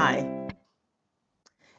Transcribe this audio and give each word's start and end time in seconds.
Hi, 0.00 0.46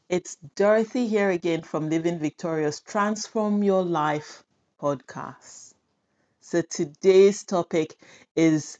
it's 0.10 0.36
Dorothy 0.58 1.08
here 1.08 1.30
again 1.30 1.62
from 1.62 1.90
Living 1.90 2.20
Victorious 2.20 2.82
Transform 2.82 3.64
Your 3.64 3.82
Life 3.82 4.44
podcast. 4.78 5.74
So 6.42 6.62
today's 6.62 7.46
topic 7.46 7.96
is 8.36 8.78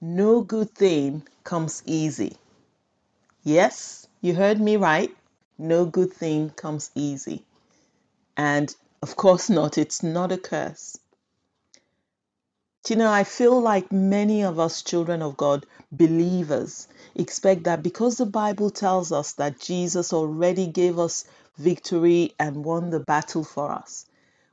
No 0.00 0.40
Good 0.40 0.70
Thing 0.70 1.26
Comes 1.42 1.82
Easy. 1.84 2.36
Yes, 3.42 4.06
you 4.20 4.36
heard 4.36 4.60
me 4.60 4.76
right. 4.76 5.10
No 5.58 5.84
good 5.84 6.12
thing 6.12 6.50
comes 6.50 6.92
easy. 6.94 7.44
And 8.36 8.72
of 9.02 9.16
course 9.16 9.50
not, 9.50 9.78
it's 9.78 10.04
not 10.04 10.30
a 10.30 10.38
curse. 10.38 10.96
Do 12.86 12.94
you 12.94 12.98
know, 12.98 13.10
I 13.10 13.24
feel 13.24 13.60
like 13.60 13.90
many 13.90 14.44
of 14.44 14.60
us 14.60 14.80
children 14.80 15.20
of 15.20 15.36
God, 15.36 15.66
believers, 15.90 16.86
expect 17.16 17.64
that 17.64 17.82
because 17.82 18.16
the 18.16 18.26
Bible 18.26 18.70
tells 18.70 19.10
us 19.10 19.32
that 19.32 19.58
Jesus 19.58 20.12
already 20.12 20.68
gave 20.68 20.96
us 20.96 21.24
victory 21.58 22.36
and 22.38 22.64
won 22.64 22.90
the 22.90 23.00
battle 23.00 23.42
for 23.42 23.72
us, 23.72 24.06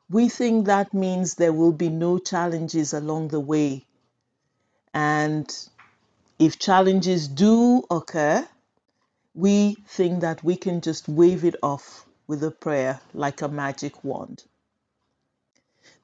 we 0.09 0.29
think 0.29 0.65
that 0.65 0.95
means 0.95 1.35
there 1.35 1.53
will 1.53 1.73
be 1.73 1.89
no 1.89 2.17
challenges 2.17 2.91
along 2.91 3.27
the 3.27 3.39
way. 3.39 3.85
And 4.95 5.55
if 6.39 6.57
challenges 6.57 7.27
do 7.27 7.83
occur, 7.91 8.47
we 9.35 9.77
think 9.87 10.21
that 10.21 10.43
we 10.43 10.55
can 10.55 10.81
just 10.81 11.07
wave 11.07 11.45
it 11.45 11.57
off 11.61 12.07
with 12.25 12.43
a 12.43 12.49
prayer 12.49 12.99
like 13.13 13.43
a 13.43 13.47
magic 13.47 14.03
wand. 14.03 14.43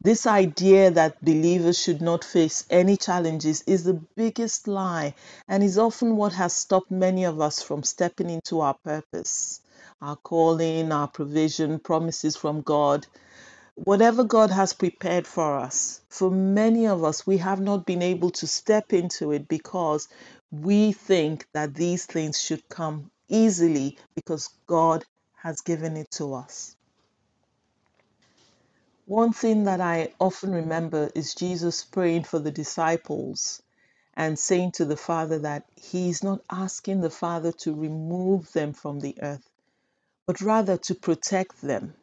This 0.01 0.25
idea 0.25 0.91
that 0.91 1.21
believers 1.25 1.77
should 1.77 2.01
not 2.01 2.23
face 2.23 2.65
any 2.69 2.95
challenges 2.95 3.63
is 3.67 3.83
the 3.83 3.95
biggest 4.15 4.65
lie 4.65 5.13
and 5.45 5.61
is 5.61 5.77
often 5.77 6.15
what 6.15 6.31
has 6.31 6.53
stopped 6.53 6.89
many 6.89 7.25
of 7.25 7.41
us 7.41 7.61
from 7.61 7.83
stepping 7.83 8.29
into 8.29 8.61
our 8.61 8.75
purpose, 8.75 9.59
our 10.01 10.15
calling, 10.15 10.93
our 10.93 11.09
provision, 11.09 11.79
promises 11.79 12.37
from 12.37 12.61
God. 12.61 13.07
Whatever 13.75 14.23
God 14.23 14.51
has 14.51 14.71
prepared 14.71 15.27
for 15.27 15.57
us, 15.57 15.99
for 16.07 16.31
many 16.31 16.87
of 16.87 17.03
us, 17.03 17.27
we 17.27 17.37
have 17.39 17.59
not 17.59 17.85
been 17.85 18.01
able 18.01 18.29
to 18.31 18.47
step 18.47 18.93
into 18.93 19.33
it 19.33 19.49
because 19.49 20.07
we 20.49 20.93
think 20.93 21.45
that 21.51 21.73
these 21.75 22.05
things 22.05 22.41
should 22.41 22.69
come 22.69 23.11
easily 23.27 23.97
because 24.15 24.49
God 24.65 25.03
has 25.35 25.59
given 25.59 25.97
it 25.97 26.09
to 26.11 26.35
us. 26.35 26.77
One 29.09 29.33
thing 29.33 29.63
that 29.63 29.81
I 29.81 30.13
often 30.19 30.51
remember 30.51 31.09
is 31.15 31.33
Jesus 31.33 31.83
praying 31.83 32.25
for 32.25 32.37
the 32.37 32.51
disciples 32.51 33.59
and 34.13 34.37
saying 34.37 34.73
to 34.73 34.85
the 34.85 34.95
Father 34.95 35.39
that 35.39 35.65
he 35.75 36.09
is 36.09 36.23
not 36.23 36.41
asking 36.47 37.01
the 37.01 37.09
Father 37.09 37.51
to 37.63 37.73
remove 37.73 38.51
them 38.53 38.71
from 38.71 38.99
the 38.99 39.17
earth, 39.23 39.49
but 40.27 40.41
rather 40.41 40.77
to 40.77 40.93
protect 40.93 41.59
them. 41.59 41.95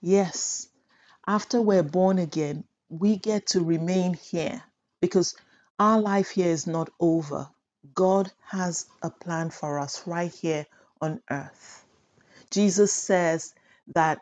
Yes, 0.00 0.68
after 1.26 1.60
we're 1.60 1.82
born 1.82 2.20
again, 2.20 2.62
we 2.88 3.16
get 3.16 3.46
to 3.48 3.64
remain 3.64 4.14
here 4.14 4.62
because 5.00 5.34
our 5.80 6.00
life 6.00 6.30
here 6.30 6.52
is 6.52 6.68
not 6.68 6.88
over. 7.00 7.48
God 7.96 8.30
has 8.46 8.86
a 9.02 9.10
plan 9.10 9.50
for 9.50 9.80
us 9.80 10.06
right 10.06 10.32
here 10.32 10.66
on 11.00 11.20
earth. 11.28 11.84
Jesus 12.52 12.92
says 12.92 13.54
that 13.88 14.20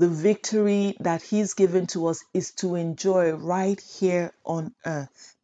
the 0.00 0.08
victory 0.08 0.96
that 1.00 1.20
He's 1.20 1.52
given 1.52 1.86
to 1.88 2.06
us 2.06 2.24
is 2.32 2.52
to 2.52 2.74
enjoy 2.74 3.32
right 3.32 3.78
here 3.78 4.32
on 4.46 4.74
earth. 4.86 5.36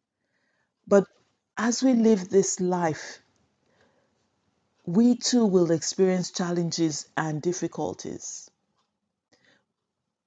But 0.87 1.05
as 1.55 1.83
we 1.83 1.93
live 1.93 2.27
this 2.29 2.59
life, 2.59 3.19
we 4.83 5.15
too 5.15 5.45
will 5.45 5.69
experience 5.69 6.31
challenges 6.31 7.07
and 7.15 7.39
difficulties. 7.39 8.49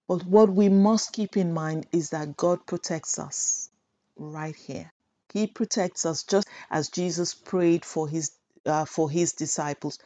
But 0.07 0.25
what 0.25 0.49
we 0.49 0.69
must 0.69 1.13
keep 1.13 1.37
in 1.37 1.53
mind 1.53 1.89
is 1.91 2.11
that 2.11 2.37
God 2.37 2.65
protects 2.67 3.19
us 3.19 3.69
right 4.15 4.55
here. 4.55 4.93
He 5.33 5.49
protects 5.49 6.07
us 6.07 6.23
just 6.23 6.47
as 6.71 6.89
Jesus 6.91 7.35
prayed 7.35 7.85
for 7.85 8.07
his 8.07 8.31
uh, 8.65 8.85
for 8.85 9.11
his 9.11 9.33
disciples 9.33 9.99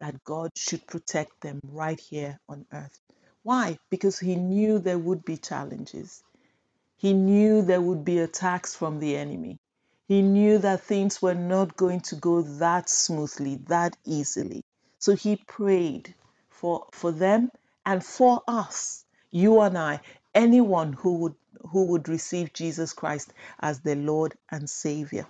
that 0.00 0.22
God 0.22 0.50
should 0.54 0.86
protect 0.86 1.40
them 1.40 1.60
right 1.64 1.98
here 1.98 2.38
on 2.46 2.66
earth. 2.70 3.00
Why? 3.44 3.78
Because 3.90 4.18
he 4.18 4.36
knew 4.36 4.78
there 4.78 4.98
would 4.98 5.24
be 5.24 5.36
challenges. 5.36 6.24
He 6.96 7.12
knew 7.12 7.62
there 7.62 7.82
would 7.82 8.04
be 8.04 8.18
attacks 8.18 8.74
from 8.74 8.98
the 8.98 9.16
enemy. 9.16 9.58
He 10.08 10.22
knew 10.22 10.58
that 10.58 10.82
things 10.82 11.22
were 11.22 11.34
not 11.34 11.76
going 11.76 12.00
to 12.08 12.16
go 12.16 12.42
that 12.42 12.88
smoothly, 12.88 13.56
that 13.68 13.96
easily. 14.04 14.64
So 14.98 15.14
he 15.14 15.36
prayed 15.36 16.14
for, 16.48 16.86
for 16.92 17.12
them 17.12 17.50
and 17.84 18.04
for 18.04 18.42
us, 18.48 19.04
you 19.30 19.60
and 19.60 19.76
I, 19.76 20.00
anyone 20.34 20.94
who 20.94 21.18
would 21.18 21.34
who 21.70 21.86
would 21.86 22.08
receive 22.08 22.52
Jesus 22.52 22.92
Christ 22.92 23.32
as 23.60 23.80
their 23.80 23.96
Lord 23.96 24.34
and 24.50 24.68
Savior. 24.68 25.26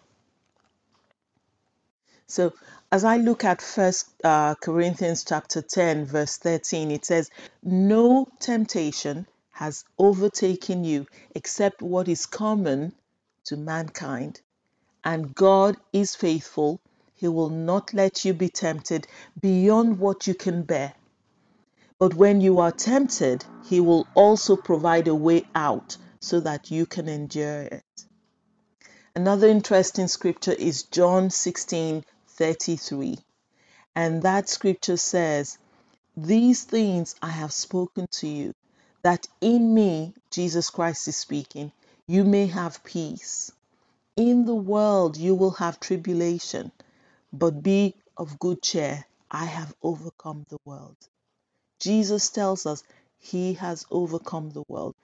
So 2.27 2.55
as 2.91 3.05
I 3.05 3.19
look 3.19 3.45
at 3.45 3.61
First 3.61 4.09
uh, 4.25 4.55
Corinthians 4.55 5.25
chapter 5.25 5.61
10, 5.61 6.07
verse 6.07 6.37
13, 6.39 6.91
it 6.91 7.05
says, 7.05 7.31
No 7.62 8.27
temptation 8.41 9.27
has 9.51 9.85
overtaken 9.99 10.84
you 10.84 11.07
except 11.34 11.83
what 11.83 12.09
is 12.09 12.27
common 12.27 12.95
to 13.45 13.57
mankind. 13.57 14.41
And 15.05 15.34
God 15.34 15.77
is 15.93 16.15
faithful. 16.15 16.81
He 17.15 17.29
will 17.29 17.51
not 17.51 17.93
let 17.93 18.25
you 18.25 18.33
be 18.33 18.49
tempted 18.49 19.07
beyond 19.41 19.99
what 19.99 20.27
you 20.27 20.34
can 20.34 20.63
bear. 20.63 20.95
But 21.99 22.15
when 22.15 22.41
you 22.41 22.59
are 22.59 22.73
tempted, 22.73 23.45
He 23.65 23.81
will 23.81 24.07
also 24.15 24.57
provide 24.57 25.09
a 25.09 25.15
way 25.15 25.47
out 25.55 25.97
so 26.21 26.41
that 26.41 26.71
you 26.71 26.87
can 26.87 27.09
endure 27.09 27.63
it. 27.63 27.84
Another 29.15 29.47
interesting 29.47 30.09
scripture 30.09 30.53
is 30.53 30.83
John 30.83 31.31
16 31.31 32.05
33. 32.34 33.19
And 33.97 34.22
that 34.22 34.49
scripture 34.49 34.97
says, 34.97 35.59
These 36.17 36.65
things 36.65 37.15
I 37.22 37.31
have 37.31 37.53
spoken 37.53 38.06
to 38.12 38.28
you, 38.28 38.55
that 39.03 39.27
in 39.41 39.75
me, 39.75 40.15
Jesus 40.31 40.71
Christ 40.71 41.09
is 41.09 41.17
speaking, 41.17 41.72
you 42.06 42.25
may 42.25 42.47
have 42.47 42.84
peace. 42.84 43.53
In 44.17 44.45
the 44.45 44.55
world 44.55 45.17
you 45.17 45.34
will 45.34 45.53
have 45.53 45.81
tribulation, 45.81 46.72
but 47.33 47.62
be 47.62 47.95
of 48.17 48.39
good 48.39 48.62
cheer. 48.62 49.05
I 49.31 49.47
have 49.47 49.75
overcome 49.83 50.47
the 50.49 50.59
world. 50.65 50.97
Jesus 51.81 52.31
tells 52.31 52.66
us 52.66 52.83
he 53.19 53.55
has 53.55 53.87
overcome 53.91 54.51
the 54.51 54.65
world. 54.69 54.95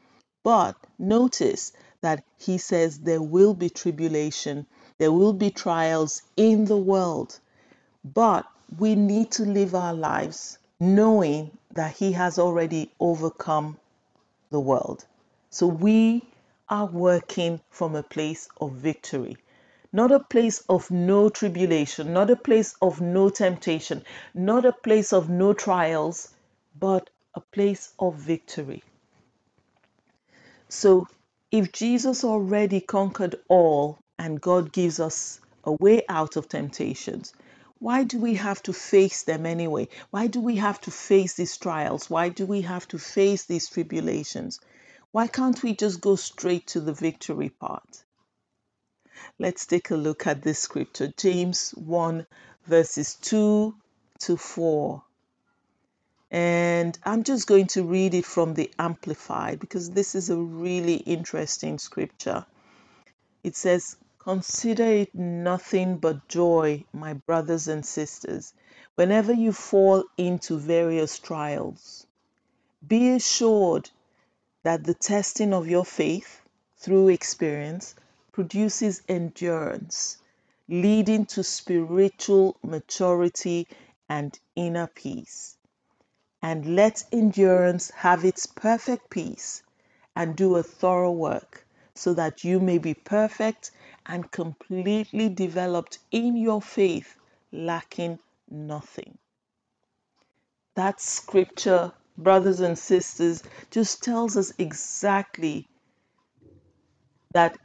But 0.44 0.76
notice 0.98 1.72
that 2.00 2.24
he 2.38 2.58
says 2.58 2.98
there 3.00 3.22
will 3.22 3.54
be 3.54 3.68
tribulation, 3.70 4.66
there 5.00 5.10
will 5.10 5.32
be 5.32 5.50
trials 5.50 6.20
in 6.36 6.66
the 6.66 6.76
world. 6.76 7.40
But 8.04 8.44
we 8.78 8.94
need 8.94 9.30
to 9.32 9.46
live 9.46 9.74
our 9.74 9.94
lives 9.94 10.58
knowing 10.78 11.56
that 11.72 11.96
he 11.96 12.12
has 12.12 12.38
already 12.38 12.92
overcome 13.00 13.78
the 14.50 14.60
world. 14.60 15.06
So 15.48 15.66
we 15.66 16.22
are 16.68 16.84
working 16.84 17.62
from 17.70 17.96
a 17.96 18.02
place 18.02 18.46
of 18.60 18.72
victory, 18.72 19.38
not 19.90 20.12
a 20.12 20.20
place 20.20 20.62
of 20.68 20.90
no 20.90 21.30
tribulation, 21.30 22.12
not 22.12 22.28
a 22.28 22.36
place 22.36 22.74
of 22.82 23.00
no 23.00 23.30
temptation, 23.30 24.04
not 24.34 24.66
a 24.66 24.72
place 24.72 25.14
of 25.14 25.30
no 25.30 25.54
trials, 25.54 26.28
but 26.78 27.08
a 27.34 27.40
place 27.40 27.94
of 27.98 28.16
victory. 28.16 28.82
So 30.68 31.08
if 31.50 31.72
Jesus 31.72 32.22
already 32.22 32.82
conquered 32.82 33.36
all 33.48 33.98
and 34.20 34.38
God 34.38 34.70
gives 34.70 35.00
us 35.00 35.40
a 35.64 35.72
way 35.72 36.02
out 36.06 36.36
of 36.36 36.46
temptations, 36.46 37.32
why 37.78 38.04
do 38.04 38.18
we 38.18 38.34
have 38.34 38.62
to 38.64 38.72
face 38.74 39.22
them 39.22 39.46
anyway? 39.46 39.88
Why 40.10 40.26
do 40.26 40.40
we 40.40 40.56
have 40.56 40.78
to 40.82 40.90
face 40.90 41.32
these 41.36 41.56
trials? 41.56 42.10
Why 42.10 42.28
do 42.28 42.44
we 42.44 42.60
have 42.60 42.86
to 42.88 42.98
face 42.98 43.46
these 43.46 43.70
tribulations? 43.70 44.60
Why 45.10 45.26
can't 45.26 45.62
we 45.62 45.74
just 45.74 46.02
go 46.02 46.16
straight 46.16 46.66
to 46.68 46.80
the 46.80 46.92
victory 46.92 47.48
part? 47.48 48.04
Let's 49.38 49.64
take 49.64 49.90
a 49.90 49.96
look 49.96 50.26
at 50.26 50.42
this 50.42 50.58
scripture 50.58 51.10
James 51.16 51.70
1, 51.70 52.26
verses 52.66 53.14
2 53.22 53.74
to 54.18 54.36
4. 54.36 55.02
And 56.30 56.98
I'm 57.06 57.24
just 57.24 57.46
going 57.46 57.68
to 57.68 57.84
read 57.84 58.12
it 58.12 58.26
from 58.26 58.52
the 58.52 58.70
Amplified 58.78 59.60
because 59.60 59.90
this 59.90 60.14
is 60.14 60.28
a 60.28 60.36
really 60.36 60.96
interesting 60.96 61.78
scripture. 61.78 62.44
It 63.42 63.56
says, 63.56 63.96
Consider 64.20 64.84
it 64.84 65.14
nothing 65.14 65.98
but 65.98 66.28
joy, 66.28 66.84
my 66.92 67.14
brothers 67.14 67.68
and 67.68 67.86
sisters, 67.86 68.54
whenever 68.96 69.32
you 69.32 69.52
fall 69.52 70.04
into 70.18 70.58
various 70.58 71.18
trials. 71.18 72.06
Be 72.86 73.10
assured 73.10 73.90
that 74.62 74.84
the 74.84 74.94
testing 74.94 75.54
of 75.54 75.68
your 75.68 75.84
faith 75.86 76.42
through 76.78 77.08
experience 77.08 77.94
produces 78.32 79.02
endurance. 79.08 80.18
leading 80.68 81.26
to 81.26 81.42
spiritual 81.42 82.56
maturity 82.62 83.66
and 84.08 84.38
inner 84.54 84.86
peace. 84.86 85.56
And 86.42 86.76
let 86.76 87.04
endurance 87.12 87.90
have 87.90 88.24
its 88.24 88.46
perfect 88.46 89.10
peace 89.10 89.62
and 90.14 90.36
do 90.36 90.56
a 90.56 90.62
thorough 90.62 91.12
work, 91.12 91.66
so 91.94 92.14
that 92.14 92.44
you 92.44 92.60
may 92.60 92.78
be 92.78 92.94
perfect 92.94 93.72
and 94.10 94.28
completely 94.32 95.28
developed 95.28 96.00
in 96.10 96.36
your 96.36 96.60
faith, 96.60 97.16
lacking 97.52 98.18
nothing. 98.50 99.16
That 100.74 101.00
scripture, 101.00 101.92
brothers 102.18 102.58
and 102.58 102.76
sisters, 102.76 103.44
just 103.70 104.02
tells 104.02 104.36
us 104.36 104.52
exactly 104.58 105.68
that 107.32 107.56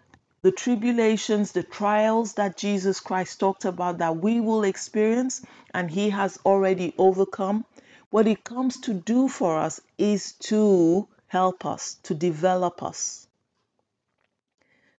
the 0.43 0.51
tribulations, 0.51 1.51
the 1.51 1.63
trials 1.63 2.33
that 2.33 2.57
Jesus 2.57 2.99
Christ 2.99 3.39
talked 3.39 3.65
about 3.65 3.97
that 3.97 4.17
we 4.17 4.39
will 4.39 4.63
experience 4.63 5.41
and 5.73 5.89
he 5.89 6.11
has 6.11 6.37
already 6.45 6.93
overcome, 6.99 7.65
what 8.11 8.27
it 8.27 8.43
comes 8.43 8.79
to 8.81 8.93
do 8.93 9.27
for 9.27 9.57
us 9.57 9.81
is 9.97 10.33
to 10.33 11.07
help 11.25 11.65
us, 11.65 11.95
to 12.03 12.13
develop 12.13 12.83
us. 12.83 13.24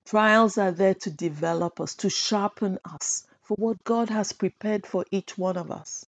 Trials 0.06 0.60
are 0.60 0.72
there 0.72 0.94
to 0.94 1.10
develop 1.10 1.82
us, 1.82 1.96
to 1.96 2.12
sharpen 2.12 2.78
us 2.86 3.26
for 3.42 3.56
what 3.56 3.84
God 3.84 4.10
has 4.10 4.34
prepared 4.34 4.86
for 4.86 5.04
each 5.10 5.36
one 5.36 5.58
of 5.58 5.72
us. 5.72 6.06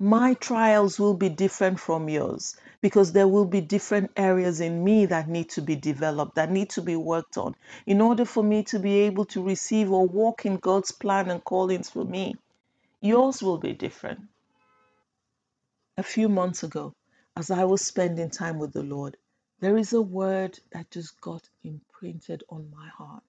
My 0.00 0.34
trials 0.34 0.98
will 0.98 1.14
be 1.14 1.28
different 1.28 1.78
from 1.78 2.08
yours 2.08 2.56
because 2.80 3.12
there 3.12 3.28
will 3.28 3.44
be 3.44 3.60
different 3.60 4.10
areas 4.16 4.60
in 4.60 4.82
me 4.82 5.06
that 5.06 5.28
need 5.28 5.50
to 5.50 5.62
be 5.62 5.76
developed, 5.76 6.34
that 6.34 6.50
need 6.50 6.70
to 6.70 6.82
be 6.82 6.96
worked 6.96 7.38
on 7.38 7.54
in 7.86 8.00
order 8.00 8.24
for 8.24 8.42
me 8.42 8.64
to 8.64 8.80
be 8.80 8.94
able 9.02 9.26
to 9.26 9.40
receive 9.44 9.92
or 9.92 10.08
walk 10.08 10.44
in 10.44 10.56
God's 10.56 10.90
plan 10.90 11.30
and 11.30 11.44
callings 11.44 11.88
for 11.88 12.04
me. 12.04 12.34
Yours 13.00 13.44
will 13.44 13.58
be 13.58 13.74
different. 13.74 14.22
A 15.96 16.02
few 16.02 16.28
months 16.28 16.64
ago, 16.64 16.94
as 17.36 17.52
I 17.52 17.62
was 17.62 17.84
spending 17.84 18.30
time 18.30 18.58
with 18.58 18.72
the 18.72 18.82
Lord, 18.82 19.16
there 19.60 19.76
is 19.76 19.92
a 19.92 20.02
word 20.02 20.58
that 20.72 20.90
just 20.90 21.20
got 21.20 21.48
imprinted 22.02 22.42
on 22.48 22.68
my 22.74 22.88
heart. 22.88 23.22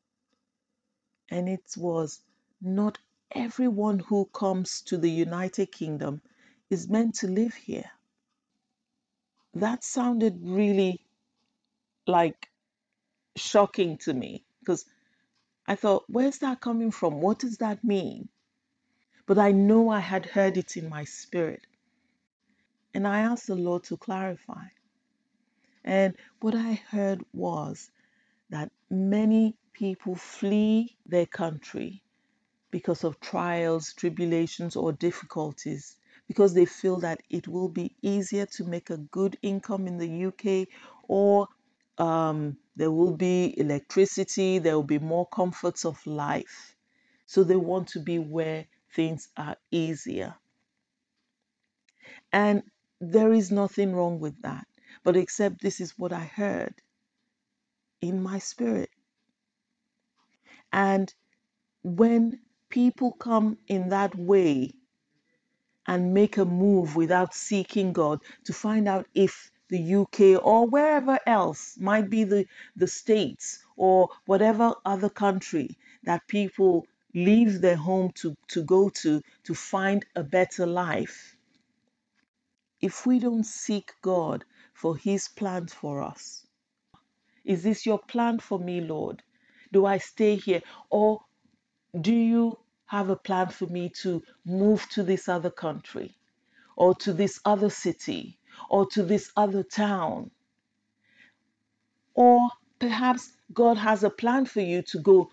And 1.29 1.47
it 1.47 1.63
was 1.77 2.19
not 2.61 2.97
everyone 3.31 3.99
who 3.99 4.25
comes 4.25 4.81
to 4.81 4.97
the 4.97 5.09
United 5.09 5.71
Kingdom 5.71 6.21
is 6.69 6.89
meant 6.89 7.15
to 7.15 7.27
live 7.27 7.53
here. 7.53 7.89
That 9.55 9.83
sounded 9.83 10.39
really 10.43 11.01
like 12.07 12.49
shocking 13.35 13.97
to 13.99 14.13
me 14.13 14.43
because 14.59 14.85
I 15.67 15.75
thought, 15.75 16.05
where's 16.07 16.39
that 16.39 16.59
coming 16.59 16.91
from? 16.91 17.21
What 17.21 17.39
does 17.39 17.57
that 17.57 17.83
mean? 17.83 18.29
But 19.25 19.37
I 19.37 19.51
know 19.51 19.89
I 19.89 19.99
had 19.99 20.25
heard 20.25 20.57
it 20.57 20.75
in 20.77 20.89
my 20.89 21.05
spirit. 21.05 21.61
And 22.93 23.07
I 23.07 23.19
asked 23.19 23.47
the 23.47 23.55
Lord 23.55 23.83
to 23.85 23.97
clarify. 23.97 24.65
And 25.83 26.15
what 26.41 26.55
I 26.55 26.81
heard 26.89 27.21
was 27.33 27.89
that 28.53 28.71
many 28.91 29.55
people 29.73 30.15
flee 30.15 30.95
their 31.07 31.25
country 31.25 32.03
because 32.69 33.03
of 33.03 33.19
trials, 33.19 33.93
tribulations, 33.93 34.75
or 34.75 34.91
difficulties, 34.93 35.95
because 36.27 36.53
they 36.53 36.65
feel 36.65 36.97
that 36.99 37.19
it 37.31 37.47
will 37.47 37.67
be 37.67 37.95
easier 38.03 38.45
to 38.45 38.63
make 38.63 38.91
a 38.91 38.97
good 38.97 39.35
income 39.41 39.87
in 39.87 39.97
the 39.97 40.27
UK, 40.27 40.67
or 41.07 41.47
um, 41.97 42.55
there 42.75 42.91
will 42.91 43.17
be 43.17 43.59
electricity, 43.59 44.59
there 44.59 44.75
will 44.75 44.83
be 44.83 44.99
more 44.99 45.25
comforts 45.25 45.83
of 45.83 46.05
life. 46.05 46.75
So 47.25 47.43
they 47.43 47.55
want 47.55 47.87
to 47.89 47.99
be 47.99 48.19
where 48.19 48.67
things 48.95 49.29
are 49.35 49.57
easier. 49.71 50.35
And 52.31 52.61
there 53.01 53.33
is 53.33 53.51
nothing 53.51 53.95
wrong 53.95 54.19
with 54.19 54.39
that. 54.43 54.67
But 55.03 55.17
except 55.17 55.59
this 55.59 55.81
is 55.81 55.97
what 55.97 56.13
I 56.13 56.25
heard 56.25 56.75
in 58.03 58.21
my 58.23 58.39
spirit. 58.39 58.91
And 60.73 61.13
when 61.83 62.39
people 62.69 63.13
come 63.13 63.57
in 63.67 63.89
that 63.89 64.15
way 64.17 64.73
and 65.87 66.13
make 66.13 66.37
a 66.37 66.45
move 66.45 66.95
without 66.95 67.33
seeking 67.35 67.93
God 67.93 68.19
to 68.45 68.53
find 68.53 68.87
out 68.87 69.07
if 69.15 69.51
the 69.69 69.95
UK 69.95 70.43
or 70.45 70.67
wherever 70.67 71.19
else 71.27 71.77
might 71.79 72.09
be 72.09 72.25
the, 72.25 72.45
the 72.75 72.87
states 72.87 73.59
or 73.77 74.09
whatever 74.27 74.75
other 74.85 75.09
country 75.09 75.77
that 76.03 76.27
people 76.27 76.85
leave 77.15 77.61
their 77.61 77.77
home 77.77 78.11
to, 78.15 78.35
to 78.49 78.63
go 78.63 78.89
to 78.89 79.21
to 79.45 79.55
find 79.55 80.05
a 80.15 80.23
better 80.23 80.65
life. 80.67 81.35
If 82.81 83.05
we 83.05 83.19
don't 83.19 83.45
seek 83.45 83.93
God 84.01 84.45
for 84.73 84.97
His 84.97 85.29
plans 85.29 85.73
for 85.73 86.03
us, 86.03 86.42
is 87.45 87.63
this 87.63 87.85
your 87.85 87.99
plan 87.99 88.39
for 88.39 88.59
me, 88.59 88.81
Lord? 88.81 89.23
Do 89.71 89.85
I 89.85 89.97
stay 89.97 90.35
here? 90.35 90.61
Or 90.89 91.21
do 91.99 92.13
you 92.13 92.59
have 92.85 93.09
a 93.09 93.15
plan 93.15 93.49
for 93.49 93.67
me 93.67 93.89
to 94.03 94.23
move 94.45 94.87
to 94.89 95.03
this 95.03 95.29
other 95.29 95.51
country 95.51 96.15
or 96.75 96.95
to 96.95 97.13
this 97.13 97.39
other 97.45 97.69
city 97.69 98.39
or 98.69 98.85
to 98.87 99.03
this 99.03 99.31
other 99.35 99.63
town? 99.63 100.31
Or 102.15 102.39
perhaps 102.79 103.31
God 103.53 103.77
has 103.77 104.03
a 104.03 104.09
plan 104.09 104.45
for 104.45 104.61
you 104.61 104.81
to 104.83 104.99
go 104.99 105.31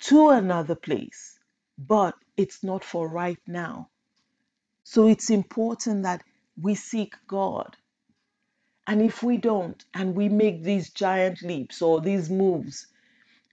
to 0.00 0.30
another 0.30 0.74
place, 0.74 1.38
but 1.78 2.14
it's 2.36 2.64
not 2.64 2.84
for 2.84 3.08
right 3.08 3.40
now. 3.46 3.88
So 4.84 5.06
it's 5.08 5.30
important 5.30 6.02
that 6.04 6.22
we 6.60 6.74
seek 6.74 7.14
God. 7.28 7.76
And 8.90 9.00
if 9.02 9.22
we 9.22 9.36
don't, 9.36 9.84
and 9.94 10.16
we 10.16 10.28
make 10.28 10.64
these 10.64 10.90
giant 10.90 11.42
leaps 11.42 11.80
or 11.80 12.00
these 12.00 12.28
moves, 12.28 12.88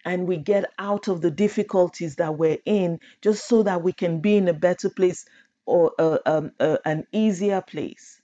and 0.03 0.27
we 0.27 0.37
get 0.37 0.65
out 0.79 1.07
of 1.07 1.21
the 1.21 1.29
difficulties 1.29 2.15
that 2.15 2.39
we're 2.39 2.57
in 2.65 2.99
just 3.21 3.47
so 3.47 3.61
that 3.61 3.83
we 3.83 3.93
can 3.93 4.19
be 4.19 4.37
in 4.37 4.47
a 4.47 4.53
better 4.53 4.89
place 4.89 5.25
or 5.63 5.91
uh, 5.99 6.17
um, 6.25 6.53
uh, 6.59 6.77
an 6.85 7.05
easier 7.11 7.61
place, 7.61 8.19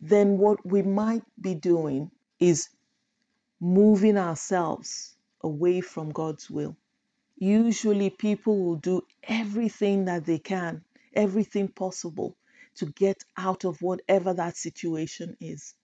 then 0.00 0.38
what 0.38 0.64
we 0.64 0.80
might 0.80 1.24
be 1.40 1.56
doing 1.56 2.12
is 2.38 2.68
moving 3.58 4.16
ourselves 4.16 5.16
away 5.40 5.80
from 5.80 6.10
God's 6.10 6.48
will. 6.48 6.76
Usually, 7.36 8.10
people 8.10 8.56
will 8.64 8.76
do 8.76 9.02
everything 9.24 10.04
that 10.04 10.24
they 10.24 10.38
can, 10.38 10.84
everything 11.14 11.66
possible 11.66 12.36
to 12.76 12.86
get 12.86 13.24
out 13.36 13.64
of 13.64 13.82
whatever 13.82 14.34
that 14.34 14.56
situation 14.56 15.36
is, 15.40 15.74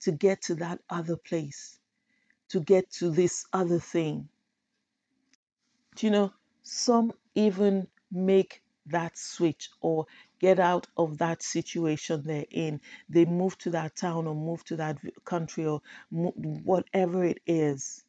to 0.00 0.12
get 0.12 0.42
to 0.42 0.56
that 0.56 0.80
other 0.90 1.16
place, 1.16 1.78
to 2.50 2.60
get 2.60 2.90
to 2.92 3.10
this 3.10 3.46
other 3.52 3.80
thing 3.80 4.28
Do 5.96 6.06
you 6.06 6.10
know, 6.12 6.32
some 6.62 7.12
even 7.34 7.88
make 8.10 8.62
that 8.86 9.18
switch 9.18 9.70
or 9.82 10.06
get 10.40 10.58
out 10.58 10.86
of 10.96 11.18
that 11.18 11.42
situation 11.42 12.22
they're 12.22 12.46
in. 12.50 12.80
They 13.10 13.26
move 13.26 13.58
to 13.58 13.70
that 13.72 13.96
town 13.96 14.26
or 14.26 14.34
move 14.34 14.64
to 14.66 14.76
that 14.76 14.98
country 15.24 15.66
or 15.66 15.82
whatever 16.10 17.24
it 17.24 17.40
is, 17.46 18.04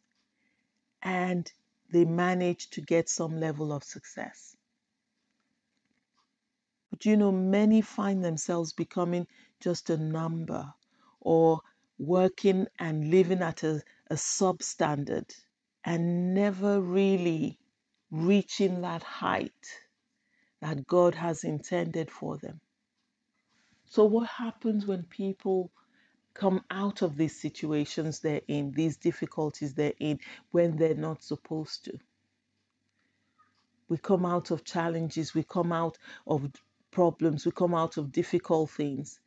and 1.03 1.51
they 1.91 2.05
manage 2.05 2.69
to 2.71 2.81
get 2.81 3.09
some 3.09 3.39
level 3.39 3.73
of 3.73 3.83
success. 3.83 4.55
But 6.91 7.05
you 7.05 7.17
know, 7.17 7.31
many 7.31 7.81
find 7.81 8.23
themselves 8.23 8.73
becoming 8.73 9.27
just 9.59 9.89
a 9.89 9.97
number 9.97 10.73
or 11.21 11.61
working 11.99 12.67
and 12.79 13.11
living 13.11 13.41
at 13.43 13.63
a, 13.63 13.83
a 14.09 14.15
substandard 14.15 15.29
and 15.85 16.33
never 16.33 16.81
really 16.81 17.59
reaching 18.11 18.81
that 18.81 19.03
height 19.03 19.53
that 20.61 20.87
God 20.87 21.15
has 21.15 21.43
intended 21.43 22.11
for 22.11 22.37
them. 22.37 22.61
So, 23.87 24.05
what 24.05 24.27
happens 24.27 24.85
when 24.85 25.03
people 25.03 25.71
come 26.33 26.63
out 26.71 27.01
of 27.01 27.17
these 27.17 27.39
situations 27.39 28.19
they're 28.19 28.41
in, 28.47 28.71
these 28.71 28.97
difficulties 28.97 29.73
they're 29.73 29.93
in, 29.99 30.19
when 30.51 30.77
they're 30.77 30.95
not 30.95 31.23
supposed 31.23 31.85
to? 31.85 31.97
We 33.89 33.97
come 33.97 34.25
out 34.25 34.51
of 34.51 34.63
challenges, 34.63 35.33
we 35.33 35.43
come 35.43 35.71
out 35.71 35.97
of 36.27 36.51
problems, 36.91 37.45
we 37.45 37.51
come 37.51 37.73
out 37.73 37.97
of 37.97 38.11
difficult 38.11 38.69
things. 38.71 39.19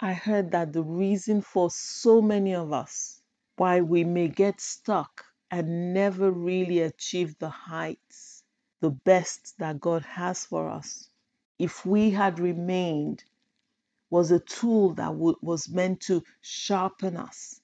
I 0.00 0.14
heard 0.14 0.50
that 0.52 0.74
the 0.74 0.82
reason 0.84 1.40
for 1.42 1.70
so 1.70 2.22
many 2.22 2.54
of 2.54 2.72
us 2.72 3.22
why 3.56 3.80
we 3.80 4.04
may 4.04 4.28
get 4.28 4.60
stuck 4.60 5.24
and 5.50 5.94
never 5.94 6.30
really 6.30 6.80
achieve 6.80 7.38
the 7.38 7.50
heights, 7.50 8.44
the 8.80 8.90
best 8.90 9.58
that 9.58 9.80
God 9.80 10.04
has 10.04 10.44
for 10.44 10.68
us, 10.68 11.10
if 11.58 11.86
we 11.86 12.10
had 12.10 12.38
remained, 12.40 13.24
was 14.10 14.30
a 14.30 14.40
tool 14.40 14.94
that 14.94 15.08
w- 15.08 15.38
was 15.42 15.68
meant 15.68 16.00
to 16.02 16.24
sharpen 16.42 17.16
us. 17.16 17.60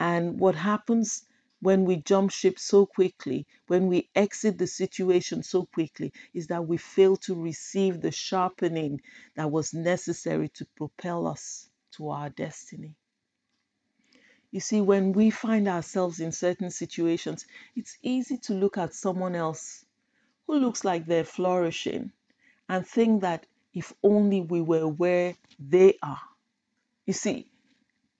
And 0.00 0.40
what 0.40 0.56
happens 0.56 1.24
when 1.62 1.84
we 1.84 1.94
jump 1.96 2.32
ship 2.32 2.58
so 2.58 2.84
quickly, 2.84 3.46
when 3.68 3.86
we 3.86 4.08
exit 4.16 4.58
the 4.58 4.66
situation 4.66 5.44
so 5.44 5.64
quickly, 5.64 6.12
is 6.34 6.48
that 6.48 6.66
we 6.66 6.76
fail 6.76 7.16
to 7.16 7.40
receive 7.40 8.00
the 8.00 8.10
sharpening 8.10 9.00
that 9.36 9.48
was 9.48 9.72
necessary 9.72 10.48
to 10.48 10.66
propel 10.76 11.24
us 11.24 11.68
to 11.92 12.10
our 12.10 12.30
destiny. 12.30 12.96
You 14.50 14.58
see, 14.58 14.80
when 14.80 15.12
we 15.12 15.30
find 15.30 15.68
ourselves 15.68 16.18
in 16.18 16.32
certain 16.32 16.70
situations, 16.70 17.46
it's 17.76 17.96
easy 18.02 18.38
to 18.38 18.54
look 18.54 18.76
at 18.76 18.92
someone 18.92 19.36
else 19.36 19.84
who 20.48 20.58
looks 20.58 20.84
like 20.84 21.06
they're 21.06 21.22
flourishing 21.22 22.10
and 22.68 22.84
think 22.84 23.22
that 23.22 23.46
if 23.72 23.92
only 24.02 24.40
we 24.40 24.60
were 24.60 24.88
where 24.88 25.36
they 25.60 25.96
are. 26.02 26.20
You 27.06 27.12
see, 27.12 27.46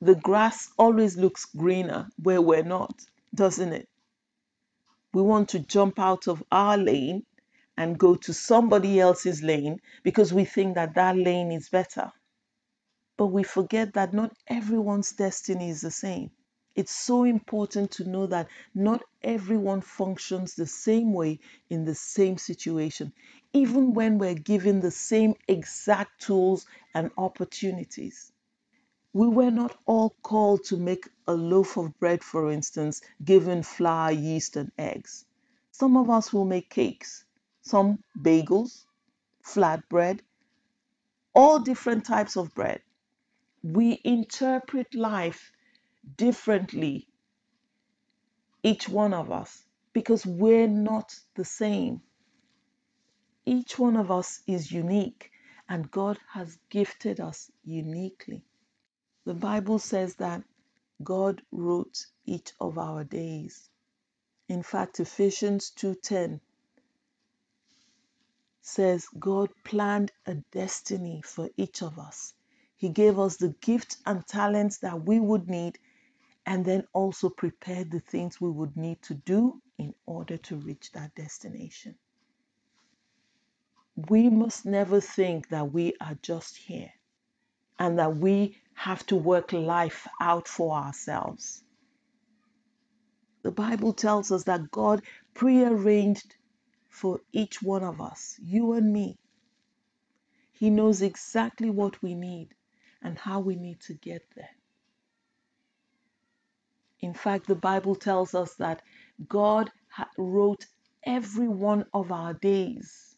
the 0.01 0.15
grass 0.15 0.71
always 0.79 1.17
looks 1.17 1.45
greener 1.45 2.09
where 2.23 2.41
we're 2.41 2.63
not, 2.63 3.05
doesn't 3.35 3.73
it? 3.73 3.89
We 5.15 5.23
want 5.23 5.51
to 5.51 5.59
jump 5.61 5.99
out 5.99 6.29
of 6.29 6.43
our 6.53 6.77
lane 6.79 7.25
and 7.77 7.99
go 7.99 8.15
to 8.17 8.35
somebody 8.35 9.01
else's 9.01 9.43
lane 9.43 9.81
because 10.03 10.33
we 10.33 10.45
think 10.45 10.75
that 10.75 10.95
that 10.95 11.17
lane 11.17 11.53
is 11.53 11.69
better. 11.69 12.13
But 13.17 13.29
we 13.29 13.43
forget 13.45 13.95
that 13.95 14.15
not 14.15 14.37
everyone's 14.49 15.13
destiny 15.13 15.71
is 15.71 15.83
the 15.83 15.91
same. 15.91 16.31
It's 16.75 16.93
so 16.93 17.25
important 17.25 17.93
to 17.93 18.09
know 18.09 18.27
that 18.27 18.49
not 18.75 19.03
everyone 19.23 19.83
functions 19.83 20.55
the 20.55 20.67
same 20.67 21.13
way 21.13 21.41
in 21.71 21.85
the 21.85 21.95
same 21.95 22.39
situation, 22.39 23.13
even 23.53 23.93
when 23.95 24.19
we're 24.19 24.35
given 24.35 24.81
the 24.81 24.91
same 24.91 25.35
exact 25.49 26.23
tools 26.23 26.67
and 26.95 27.11
opportunities. 27.19 28.32
We 29.15 29.29
were 29.29 29.51
not 29.51 29.77
all 29.85 30.17
called 30.23 30.65
to 30.65 30.77
make 30.79 31.09
a 31.27 31.35
loaf 31.35 31.77
of 31.77 31.99
bread, 31.99 32.25
for 32.25 32.51
instance, 32.51 33.03
given 33.25 33.63
flour, 33.63 34.11
yeast, 34.11 34.57
and 34.57 34.73
eggs. 34.79 35.27
Some 35.71 35.97
of 35.99 36.09
us 36.09 36.33
will 36.33 36.47
make 36.47 36.71
cakes, 36.71 37.25
some 37.61 37.99
bagels, 38.19 38.87
flatbread, 39.45 40.21
all 41.35 41.59
different 41.59 42.07
types 42.07 42.37
of 42.37 42.55
bread. 42.55 42.83
We 43.63 44.01
interpret 44.05 44.95
life 44.95 45.53
differently, 46.17 47.09
each 48.63 48.89
one 48.89 49.13
of 49.13 49.31
us, 49.31 49.65
because 49.93 50.25
we're 50.25 50.69
not 50.69 51.15
the 51.35 51.45
same. 51.45 52.03
Each 53.45 53.79
one 53.79 53.97
of 53.97 54.11
us 54.11 54.41
is 54.47 54.73
unique, 54.73 55.31
and 55.69 55.91
God 55.91 56.19
has 56.33 56.59
gifted 56.71 57.21
us 57.21 57.51
uniquely. 57.65 58.45
The 59.25 59.35
Bible 59.35 59.79
says 59.79 60.17
that 60.17 60.43
God 61.03 61.43
wrote 61.53 62.07
each 62.27 62.53
of 62.61 62.79
our 62.79 63.05
days. 63.05 63.69
In 64.49 64.63
fact, 64.63 65.01
Ephesians 65.01 65.71
2:10 65.77 66.41
says 68.63 69.07
God 69.19 69.51
planned 69.65 70.13
a 70.27 70.37
destiny 70.53 71.23
for 71.23 71.51
each 71.57 71.83
of 71.83 71.99
us. 71.99 72.35
He 72.77 72.89
gave 72.89 73.19
us 73.19 73.37
the 73.37 73.55
gifts 73.61 73.99
and 74.07 74.27
talents 74.27 74.79
that 74.79 75.05
we 75.05 75.21
would 75.21 75.49
need 75.49 75.79
and 76.47 76.65
then 76.65 76.87
also 76.93 77.31
prepared 77.31 77.91
the 77.91 78.01
things 78.01 78.41
we 78.41 78.51
would 78.51 78.77
need 78.77 79.03
to 79.03 79.15
do 79.15 79.63
in 79.79 79.95
order 80.07 80.37
to 80.37 80.57
reach 80.57 80.93
that 80.93 81.15
destination. 81.15 81.97
We 83.97 84.31
must 84.31 84.67
never 84.67 85.01
think 85.01 85.49
that 85.51 85.73
we 85.73 85.95
are 86.01 86.19
just 86.23 86.57
here 86.57 86.93
and 87.79 87.99
that 87.99 88.17
we 88.17 88.59
have 88.75 89.05
to 89.07 89.17
work 89.17 89.53
life 89.53 90.07
out 90.21 90.49
for 90.49 90.75
ourselves. 90.77 91.63
The 93.43 93.51
Bible 93.51 93.93
tells 93.93 94.31
us 94.31 94.45
that 94.45 94.71
God 94.71 95.03
prearranged 95.35 96.37
for 96.89 97.21
each 97.33 97.63
one 97.63 97.83
of 97.83 98.01
us, 98.01 98.39
you 98.43 98.73
and 98.75 98.93
me. 98.93 99.19
He 100.53 100.71
knows 100.71 101.03
exactly 101.03 101.71
what 101.71 102.01
we 102.03 102.15
need 102.15 102.55
and 103.03 103.19
how 103.19 103.41
we 103.41 103.57
need 103.57 103.81
to 103.81 103.95
get 103.95 104.23
there. 104.37 104.51
In 107.01 107.15
fact, 107.15 107.49
the 107.49 107.57
Bible 107.57 107.97
tells 107.97 108.35
us 108.35 108.55
that 108.57 108.83
God 109.29 109.71
wrote 110.17 110.67
every 111.05 111.49
one 111.49 111.85
of 111.93 112.13
our 112.13 112.35
days 112.35 113.17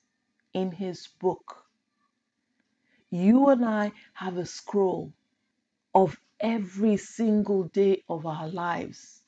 in 0.54 0.72
His 0.72 1.06
book. 1.20 1.64
You 3.10 3.50
and 3.50 3.64
I 3.64 3.92
have 4.14 4.38
a 4.38 4.46
scroll 4.46 5.12
of 5.94 6.18
every 6.40 6.96
single 6.96 7.64
day 7.64 8.02
of 8.08 8.26
our 8.26 8.48
lives 8.48 9.22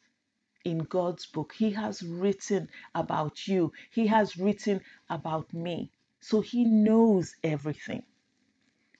in 0.64 0.78
God's 0.78 1.26
book. 1.26 1.54
He 1.56 1.70
has 1.72 2.02
written 2.02 2.68
about 2.94 3.46
you, 3.46 3.72
He 3.92 4.06
has 4.08 4.36
written 4.36 4.80
about 5.08 5.52
me. 5.54 5.92
So 6.20 6.40
He 6.40 6.64
knows 6.64 7.34
everything. 7.44 8.02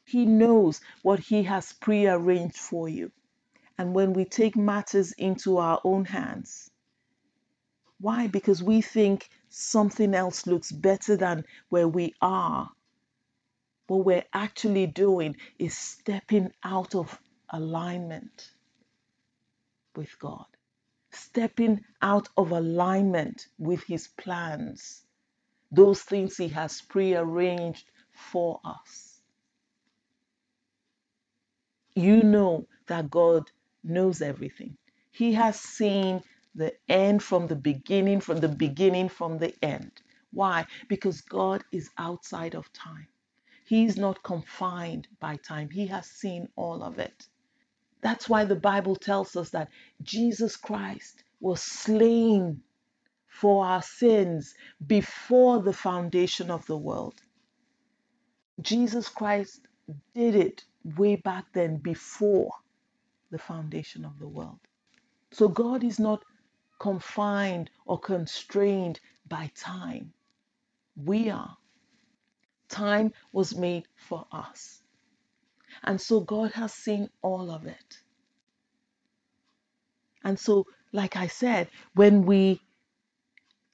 He 0.05 0.27
knows 0.27 0.81
what 1.03 1.21
He 1.21 1.43
has 1.45 1.73
prearranged 1.73 2.57
for 2.57 2.89
you. 2.89 3.11
And 3.79 3.95
when 3.95 4.13
we 4.13 4.25
take 4.25 4.57
matters 4.57 5.13
into 5.13 5.59
our 5.59 5.81
own 5.85 6.05
hands, 6.07 6.71
why? 8.01 8.27
Because 8.29 8.63
we 8.63 8.83
think 8.83 9.29
something 9.49 10.15
else 10.15 10.47
looks 10.47 10.71
better 10.71 11.17
than 11.17 11.45
where 11.71 11.89
we 11.89 12.15
are. 12.21 12.71
What 13.87 14.05
we're 14.05 14.25
actually 14.33 14.87
doing 14.87 15.37
is 15.59 15.77
stepping 15.77 16.53
out 16.65 16.95
of 16.95 17.19
alignment 17.51 18.53
with 19.97 20.19
God, 20.21 20.47
stepping 21.13 21.81
out 22.03 22.29
of 22.37 22.53
alignment 22.53 23.49
with 23.59 23.85
His 23.85 24.09
plans, 24.09 25.05
those 25.73 26.03
things 26.03 26.37
He 26.37 26.49
has 26.49 26.83
prearranged 26.83 27.91
for 28.13 28.61
us. 28.65 29.21
You 31.97 32.23
know 32.25 32.67
that 32.89 33.11
God 33.11 33.51
knows 33.85 34.23
everything. 34.23 34.79
He 35.13 35.35
has 35.35 35.61
seen 35.61 36.23
the 36.55 36.75
end 36.89 37.23
from 37.23 37.49
the 37.49 37.57
beginning, 37.57 38.21
from 38.21 38.39
the 38.39 38.49
beginning, 38.49 39.11
from 39.11 39.39
the 39.39 39.55
end. 39.63 39.93
Why? 40.33 40.67
Because 40.89 41.21
God 41.23 41.65
is 41.73 41.91
outside 41.99 42.55
of 42.57 42.73
time. 42.73 43.09
He's 43.67 43.97
not 43.97 44.23
confined 44.23 45.09
by 45.21 45.37
time. 45.37 45.71
He 45.71 45.87
has 45.89 46.07
seen 46.07 46.49
all 46.57 46.83
of 46.83 46.99
it. 46.99 47.27
That's 48.03 48.29
why 48.29 48.45
the 48.45 48.57
Bible 48.57 48.97
tells 48.97 49.37
us 49.37 49.51
that 49.51 49.71
Jesus 50.03 50.57
Christ 50.57 51.25
was 51.41 51.63
slain 51.63 52.63
for 53.29 53.67
our 53.67 53.83
sins 53.83 54.55
before 54.87 55.63
the 55.63 55.73
foundation 55.73 56.51
of 56.51 56.67
the 56.67 56.77
world. 56.77 57.15
Jesus 58.61 59.09
Christ 59.09 59.61
did 60.15 60.35
it 60.35 60.65
way 60.97 61.17
back 61.17 61.47
then 61.53 61.77
before 61.79 62.51
the 63.31 63.39
foundation 63.39 64.05
of 64.05 64.19
the 64.19 64.29
world. 64.29 64.61
So 65.33 65.49
God 65.49 65.85
is 65.85 65.99
not 65.99 66.23
confined 66.79 67.71
or 67.87 67.99
constrained 67.99 69.01
by 69.29 69.51
time. 69.57 70.13
We 70.97 71.31
are. 71.31 71.57
Time 72.69 73.13
was 73.33 73.55
made 73.55 73.87
for 73.97 74.27
us. 74.33 74.83
And 75.85 76.01
so 76.01 76.21
God 76.21 76.53
has 76.53 76.73
seen 76.75 77.11
all 77.23 77.51
of 77.51 77.67
it. 77.67 77.99
And 80.25 80.39
so, 80.39 80.67
like 80.93 81.17
I 81.17 81.29
said, 81.29 81.69
when 81.95 82.27
we 82.27 82.61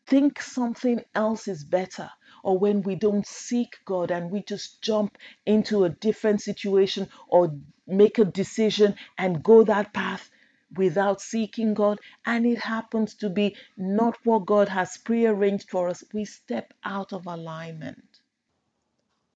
think 0.07 0.41
something 0.43 1.03
else 1.15 1.49
is 1.49 1.65
better, 1.65 2.11
or 2.45 2.59
when 2.59 2.83
we 2.83 2.97
don't 2.97 3.27
seek 3.27 3.79
God 3.87 4.11
and 4.13 4.31
we 4.31 4.43
just 4.43 4.83
jump 4.83 5.19
into 5.47 5.85
a 5.85 5.91
different 5.91 6.43
situation 6.43 7.09
or 7.29 7.55
make 7.87 8.19
a 8.19 8.27
decision 8.27 8.97
and 9.19 9.43
go 9.45 9.65
that 9.65 9.95
path 9.95 10.31
without 10.77 11.21
seeking 11.23 11.75
God, 11.75 12.01
and 12.27 12.47
it 12.47 12.59
happens 12.59 13.15
to 13.17 13.31
be 13.31 13.57
not 13.79 14.19
what 14.25 14.47
God 14.47 14.69
has 14.69 14.99
prearranged 14.99 15.71
for 15.71 15.89
us, 15.89 16.05
we 16.15 16.25
step 16.27 16.75
out 16.85 17.13
of 17.15 17.27
alignment. 17.27 18.21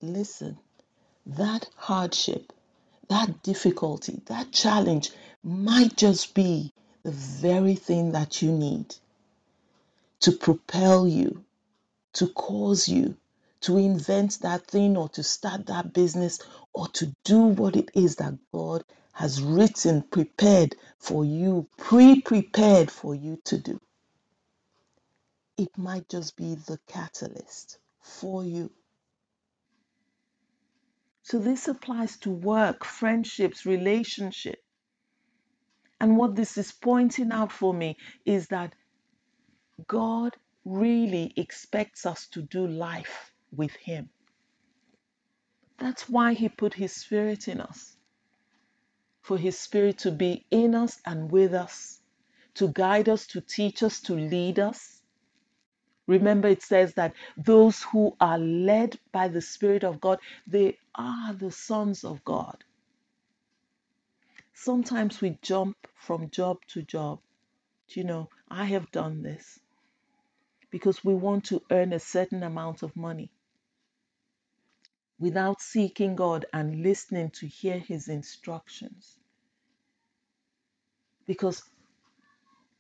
Listen, 0.02 0.58
that 1.26 1.68
hardship, 1.76 2.52
that 3.08 3.42
difficulty, 3.42 4.22
that 4.26 4.52
challenge 4.52 5.10
might 5.44 5.96
just 5.96 6.34
be 6.34 6.72
the 7.04 7.12
very 7.12 7.74
thing 7.76 8.12
that 8.12 8.42
you 8.42 8.52
need 8.52 8.96
to 10.20 10.32
propel 10.32 11.08
you, 11.08 11.44
to 12.14 12.28
cause 12.28 12.88
you 12.88 13.16
to 13.62 13.76
invent 13.78 14.40
that 14.42 14.66
thing 14.66 14.96
or 14.96 15.08
to 15.10 15.22
start 15.22 15.66
that 15.66 15.92
business 15.92 16.40
or 16.74 16.88
to 16.88 17.14
do 17.24 17.40
what 17.40 17.76
it 17.76 17.90
is 17.94 18.16
that 18.16 18.34
God 18.52 18.84
has 19.12 19.42
written, 19.42 20.02
prepared 20.02 20.76
for 20.98 21.24
you, 21.24 21.68
pre 21.78 22.20
prepared 22.22 22.90
for 22.90 23.14
you 23.14 23.38
to 23.46 23.58
do. 23.58 23.80
It 25.58 25.70
might 25.78 26.08
just 26.08 26.36
be 26.36 26.56
the 26.56 26.78
catalyst 26.88 27.78
for 28.02 28.44
you. 28.44 28.70
So, 31.28 31.40
this 31.40 31.66
applies 31.66 32.18
to 32.18 32.30
work, 32.30 32.84
friendships, 32.84 33.66
relationship. 33.66 34.62
And 36.00 36.16
what 36.16 36.36
this 36.36 36.56
is 36.56 36.70
pointing 36.70 37.32
out 37.32 37.50
for 37.50 37.74
me 37.74 37.96
is 38.24 38.46
that 38.46 38.72
God 39.88 40.36
really 40.64 41.32
expects 41.36 42.06
us 42.06 42.28
to 42.28 42.42
do 42.42 42.68
life 42.68 43.32
with 43.50 43.72
Him. 43.72 44.08
That's 45.78 46.08
why 46.08 46.34
He 46.34 46.48
put 46.48 46.74
His 46.74 46.92
Spirit 46.92 47.48
in 47.48 47.60
us, 47.60 47.96
for 49.20 49.36
His 49.36 49.58
Spirit 49.58 49.98
to 49.98 50.12
be 50.12 50.46
in 50.52 50.76
us 50.76 51.00
and 51.04 51.28
with 51.28 51.54
us, 51.54 52.00
to 52.54 52.68
guide 52.68 53.08
us, 53.08 53.26
to 53.26 53.40
teach 53.40 53.82
us, 53.82 54.00
to 54.02 54.14
lead 54.14 54.60
us. 54.60 54.95
Remember, 56.06 56.48
it 56.48 56.62
says 56.62 56.94
that 56.94 57.14
those 57.36 57.82
who 57.84 58.16
are 58.20 58.38
led 58.38 58.98
by 59.12 59.28
the 59.28 59.42
Spirit 59.42 59.84
of 59.84 60.00
God, 60.00 60.20
they 60.46 60.78
are 60.94 61.34
the 61.34 61.52
sons 61.52 62.04
of 62.04 62.24
God. 62.24 62.64
Sometimes 64.54 65.20
we 65.20 65.38
jump 65.42 65.76
from 65.96 66.30
job 66.30 66.58
to 66.68 66.82
job. 66.82 67.20
Do 67.88 68.00
You 68.00 68.06
know, 68.06 68.30
I 68.50 68.66
have 68.66 68.90
done 68.92 69.22
this 69.22 69.60
because 70.70 71.04
we 71.04 71.14
want 71.14 71.44
to 71.46 71.62
earn 71.70 71.92
a 71.92 72.00
certain 72.00 72.42
amount 72.42 72.82
of 72.82 72.96
money 72.96 73.30
without 75.20 75.60
seeking 75.62 76.16
God 76.16 76.46
and 76.52 76.82
listening 76.82 77.30
to 77.32 77.46
hear 77.48 77.78
His 77.78 78.08
instructions. 78.08 79.18
Because 81.26 81.62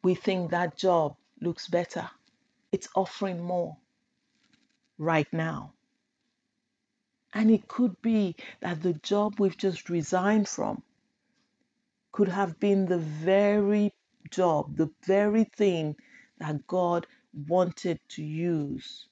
we 0.04 0.14
think 0.14 0.50
that 0.52 0.76
job 0.78 1.16
looks 1.40 1.68
better, 1.68 2.10
it's 2.72 2.88
offering 2.96 3.42
more 3.42 3.76
right 4.98 5.28
now. 5.32 5.72
And 7.34 7.50
it 7.50 7.68
could 7.68 8.00
be 8.02 8.36
that 8.60 8.82
the 8.82 8.94
job 8.94 9.40
we've 9.40 9.56
just 9.58 9.90
resigned 9.90 10.48
from 10.48 10.82
could 12.12 12.28
have 12.28 12.58
been 12.60 12.86
the 12.86 12.98
very 12.98 13.92
job, 14.30 14.76
the 14.76 14.90
very 15.06 15.44
thing 15.44 15.96
that 16.38 16.66
God 16.66 17.06
wanted 17.48 18.00
to 18.10 18.22
use 18.24 19.08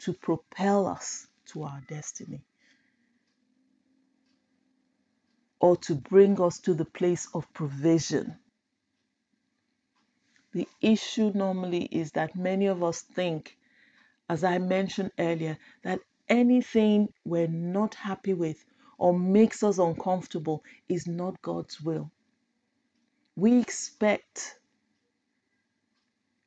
to 0.00 0.12
propel 0.12 0.86
us 0.86 1.26
to 1.46 1.64
our 1.64 1.82
destiny 1.88 2.42
or 5.60 5.76
to 5.78 5.94
bring 5.96 6.40
us 6.42 6.60
to 6.60 6.74
the 6.74 6.84
place 6.84 7.28
of 7.34 7.52
provision. 7.54 8.36
The 10.52 10.68
issue 10.80 11.32
normally 11.34 11.84
is 11.84 12.12
that 12.12 12.36
many 12.36 12.66
of 12.66 12.82
us 12.82 13.02
think, 13.02 13.56
as 14.28 14.44
I 14.44 14.58
mentioned 14.58 15.12
earlier, 15.18 15.58
that 15.82 16.00
anything 16.28 17.12
we're 17.24 17.48
not 17.48 17.94
happy 17.94 18.34
with 18.34 18.64
or 18.98 19.18
makes 19.18 19.62
us 19.62 19.78
uncomfortable 19.78 20.62
is 20.88 21.06
not 21.06 21.40
God's 21.42 21.80
will. 21.80 22.10
We 23.36 23.60
expect 23.60 24.58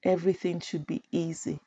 everything 0.03 0.59
should 0.59 0.85
be 0.85 1.03
easy. 1.11 1.59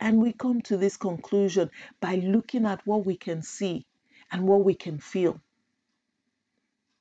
And 0.00 0.20
we 0.20 0.32
come 0.32 0.60
to 0.62 0.76
this 0.76 0.96
conclusion 0.96 1.70
by 2.00 2.16
looking 2.16 2.66
at 2.66 2.86
what 2.86 3.06
we 3.06 3.16
can 3.16 3.42
see 3.42 3.86
and 4.32 4.46
what 4.48 4.64
we 4.64 4.74
can 4.74 4.98
feel. 4.98 5.40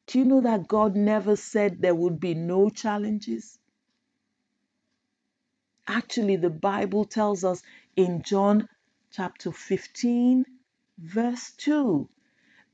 Do 0.08 0.20
you 0.20 0.25
know 0.25 0.42
that 0.42 0.68
God 0.68 0.96
never 0.96 1.36
said 1.36 1.82
there 1.82 1.96
would 1.96 2.20
be 2.20 2.36
no 2.36 2.70
challenges? 2.70 3.60
Actually, 5.88 6.36
the 6.38 6.50
Bible 6.50 7.06
tells 7.06 7.44
us 7.44 7.62
in 7.96 8.24
John 8.24 8.68
chapter 9.12 9.51
15, 9.51 10.46
verse 10.98 11.51
2, 11.58 12.10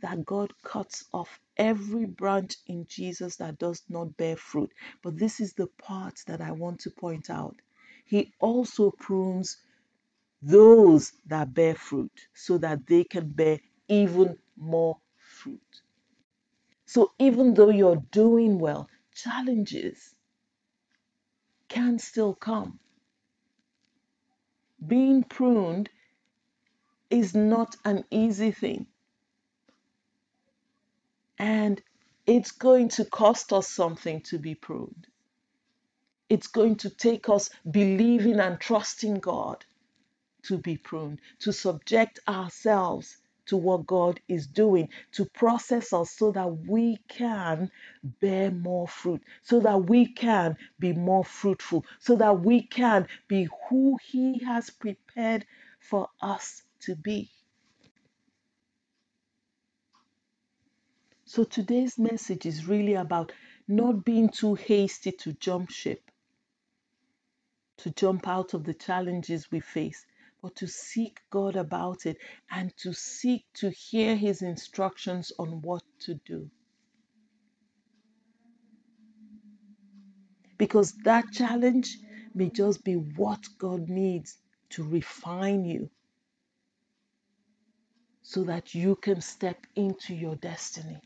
that 0.01 0.25
God 0.25 0.53
cuts 0.63 1.05
off 1.13 1.39
every 1.57 2.05
branch 2.05 2.55
in 2.67 2.85
Jesus 2.87 3.35
that 3.37 3.59
does 3.59 3.83
not 3.89 4.17
bear 4.17 4.35
fruit. 4.37 4.71
But 5.03 5.17
this 5.17 5.39
is 5.39 5.53
the 5.53 5.67
part 5.67 6.21
that 6.27 6.41
I 6.41 6.51
want 6.51 6.79
to 6.81 6.91
point 6.91 7.29
out. 7.29 7.57
He 8.05 8.33
also 8.39 8.91
prunes 8.91 9.57
those 10.41 11.11
that 11.27 11.53
bear 11.53 11.75
fruit 11.75 12.11
so 12.33 12.57
that 12.59 12.87
they 12.87 13.03
can 13.03 13.29
bear 13.29 13.59
even 13.87 14.37
more 14.57 14.97
fruit. 15.17 15.81
So 16.85 17.11
even 17.19 17.53
though 17.53 17.69
you're 17.69 18.03
doing 18.11 18.59
well, 18.59 18.89
challenges 19.13 20.15
can 21.69 21.99
still 21.99 22.33
come. 22.33 22.79
Being 24.85 25.23
pruned 25.23 25.89
is 27.09 27.35
not 27.35 27.75
an 27.85 28.05
easy 28.11 28.51
thing. 28.51 28.87
And 31.39 31.81
it's 32.27 32.51
going 32.51 32.89
to 32.89 33.05
cost 33.05 33.53
us 33.53 33.69
something 33.69 34.21
to 34.23 34.39
be 34.39 34.55
pruned. 34.55 35.07
It's 36.29 36.47
going 36.47 36.77
to 36.77 36.89
take 36.89 37.29
us 37.29 37.49
believing 37.69 38.39
and 38.39 38.59
trusting 38.59 39.15
God 39.15 39.65
to 40.43 40.57
be 40.57 40.77
pruned, 40.77 41.19
to 41.41 41.53
subject 41.53 42.19
ourselves 42.27 43.17
to 43.51 43.57
what 43.57 43.85
God 43.85 44.17
is 44.29 44.47
doing, 44.47 44.87
to 45.11 45.25
process 45.25 45.91
us 45.91 46.11
so 46.11 46.31
that 46.31 46.47
we 46.69 46.97
can 47.09 47.69
bear 48.21 48.49
more 48.49 48.87
fruit, 48.87 49.21
so 49.43 49.59
that 49.59 49.89
we 49.89 50.07
can 50.07 50.55
be 50.79 50.93
more 50.93 51.25
fruitful, 51.25 51.83
so 51.99 52.15
that 52.15 52.39
we 52.39 52.61
can 52.61 53.05
be 53.27 53.49
who 53.69 53.97
He 54.01 54.39
has 54.45 54.69
prepared 54.69 55.45
for 55.81 56.07
us 56.21 56.63
to 56.79 56.95
be. 56.95 57.29
So 61.25 61.43
today's 61.43 61.99
message 61.99 62.45
is 62.45 62.67
really 62.67 62.93
about 62.93 63.33
not 63.67 64.05
being 64.05 64.29
too 64.29 64.55
hasty 64.55 65.11
to 65.11 65.33
jump 65.33 65.71
ship, 65.71 66.09
to 67.79 67.91
jump 67.91 68.29
out 68.29 68.53
of 68.53 68.63
the 68.63 68.73
challenges 68.73 69.51
we 69.51 69.59
face, 69.59 70.05
but 70.41 70.55
to 70.57 70.67
seek 70.67 71.19
God 71.29 71.55
about 71.55 72.05
it 72.05 72.17
and 72.49 72.75
to 72.77 72.93
seek 72.93 73.45
to 73.55 73.69
hear 73.69 74.15
His 74.15 74.41
instructions 74.41 75.31
on 75.37 75.61
what 75.61 75.83
to 76.01 76.15
do. 76.25 76.49
Because 80.57 80.93
that 81.03 81.25
challenge 81.31 81.97
may 82.33 82.49
just 82.49 82.83
be 82.83 82.95
what 82.95 83.39
God 83.57 83.89
needs 83.89 84.37
to 84.71 84.83
refine 84.83 85.65
you 85.65 85.89
so 88.23 88.43
that 88.43 88.73
you 88.73 88.95
can 88.95 89.21
step 89.21 89.65
into 89.75 90.15
your 90.15 90.35
destiny. 90.35 91.01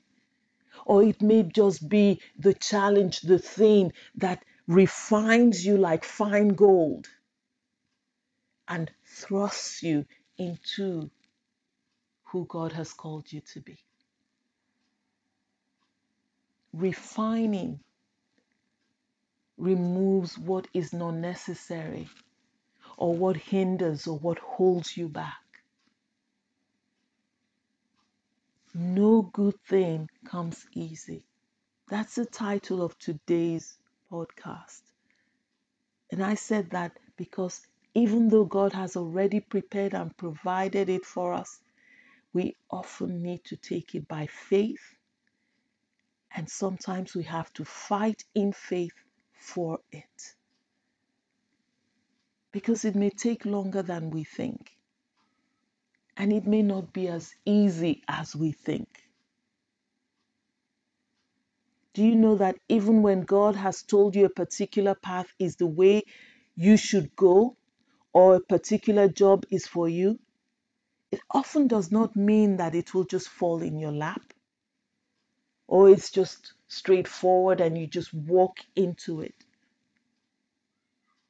Or 0.85 1.03
it 1.03 1.21
may 1.21 1.43
just 1.43 1.87
be 1.89 2.21
the 2.37 2.53
challenge, 2.53 3.21
the 3.21 3.39
thing 3.39 3.93
that 4.15 4.43
refines 4.67 5.65
you 5.65 5.77
like 5.77 6.03
fine 6.03 6.49
gold 6.49 7.07
and 8.67 8.91
thrusts 9.05 9.83
you 9.83 10.05
into 10.37 11.09
who 12.23 12.45
God 12.45 12.71
has 12.73 12.93
called 12.93 13.31
you 13.31 13.41
to 13.53 13.61
be. 13.61 13.77
Refining 16.73 17.79
removes 19.57 20.37
what 20.37 20.67
is 20.73 20.91
not 20.91 21.11
necessary 21.15 22.09
or 22.97 23.15
what 23.15 23.37
hinders 23.37 24.07
or 24.07 24.17
what 24.17 24.39
holds 24.39 24.97
you 24.97 25.07
back. 25.07 25.33
No 28.73 29.21
good 29.21 29.55
thing 29.69 30.09
comes 30.25 30.65
easy. 30.73 31.23
That's 31.87 32.15
the 32.15 32.25
title 32.25 32.81
of 32.81 32.97
today's 32.99 33.77
podcast. 34.11 34.81
And 36.11 36.21
I 36.21 36.35
said 36.35 36.71
that 36.71 36.97
because 37.15 37.65
even 37.95 38.27
though 38.27 38.43
God 38.43 38.73
has 38.73 38.97
already 38.97 39.39
prepared 39.39 39.93
and 39.93 40.15
provided 40.17 40.89
it 40.89 41.05
for 41.05 41.33
us, 41.33 41.59
we 42.33 42.55
often 42.69 43.23
need 43.23 43.45
to 43.45 43.55
take 43.55 43.95
it 43.95 44.07
by 44.07 44.27
faith. 44.27 44.95
And 46.35 46.49
sometimes 46.49 47.15
we 47.15 47.23
have 47.23 47.51
to 47.53 47.63
fight 47.63 48.25
in 48.35 48.51
faith 48.51 48.93
for 49.39 49.79
it. 49.93 50.35
Because 52.51 52.83
it 52.83 52.95
may 52.95 53.09
take 53.09 53.45
longer 53.45 53.81
than 53.81 54.09
we 54.09 54.25
think. 54.25 54.71
And 56.17 56.33
it 56.33 56.45
may 56.45 56.61
not 56.61 56.91
be 56.91 57.07
as 57.07 57.33
easy 57.45 58.03
as 58.09 58.35
we 58.35 58.51
think. 58.51 58.89
Do 61.93 62.03
you 62.03 62.15
know 62.15 62.35
that 62.35 62.57
even 62.67 63.01
when 63.01 63.21
God 63.21 63.55
has 63.55 63.81
told 63.81 64.17
you 64.17 64.25
a 64.25 64.29
particular 64.29 64.95
path 64.95 65.27
is 65.39 65.55
the 65.55 65.67
way 65.67 66.03
you 66.55 66.75
should 66.75 67.15
go, 67.15 67.55
or 68.15 68.35
a 68.35 68.39
particular 68.39 69.09
job 69.09 69.45
is 69.51 69.67
for 69.67 69.89
you, 69.89 70.17
it 71.11 71.19
often 71.31 71.67
does 71.67 71.91
not 71.91 72.15
mean 72.15 72.55
that 72.55 72.73
it 72.73 72.93
will 72.93 73.03
just 73.03 73.27
fall 73.27 73.61
in 73.61 73.77
your 73.77 73.91
lap 73.91 74.21
or 75.67 75.89
it's 75.89 76.09
just 76.11 76.53
straightforward 76.69 77.59
and 77.59 77.77
you 77.77 77.85
just 77.85 78.13
walk 78.13 78.59
into 78.77 79.19
it. 79.19 79.35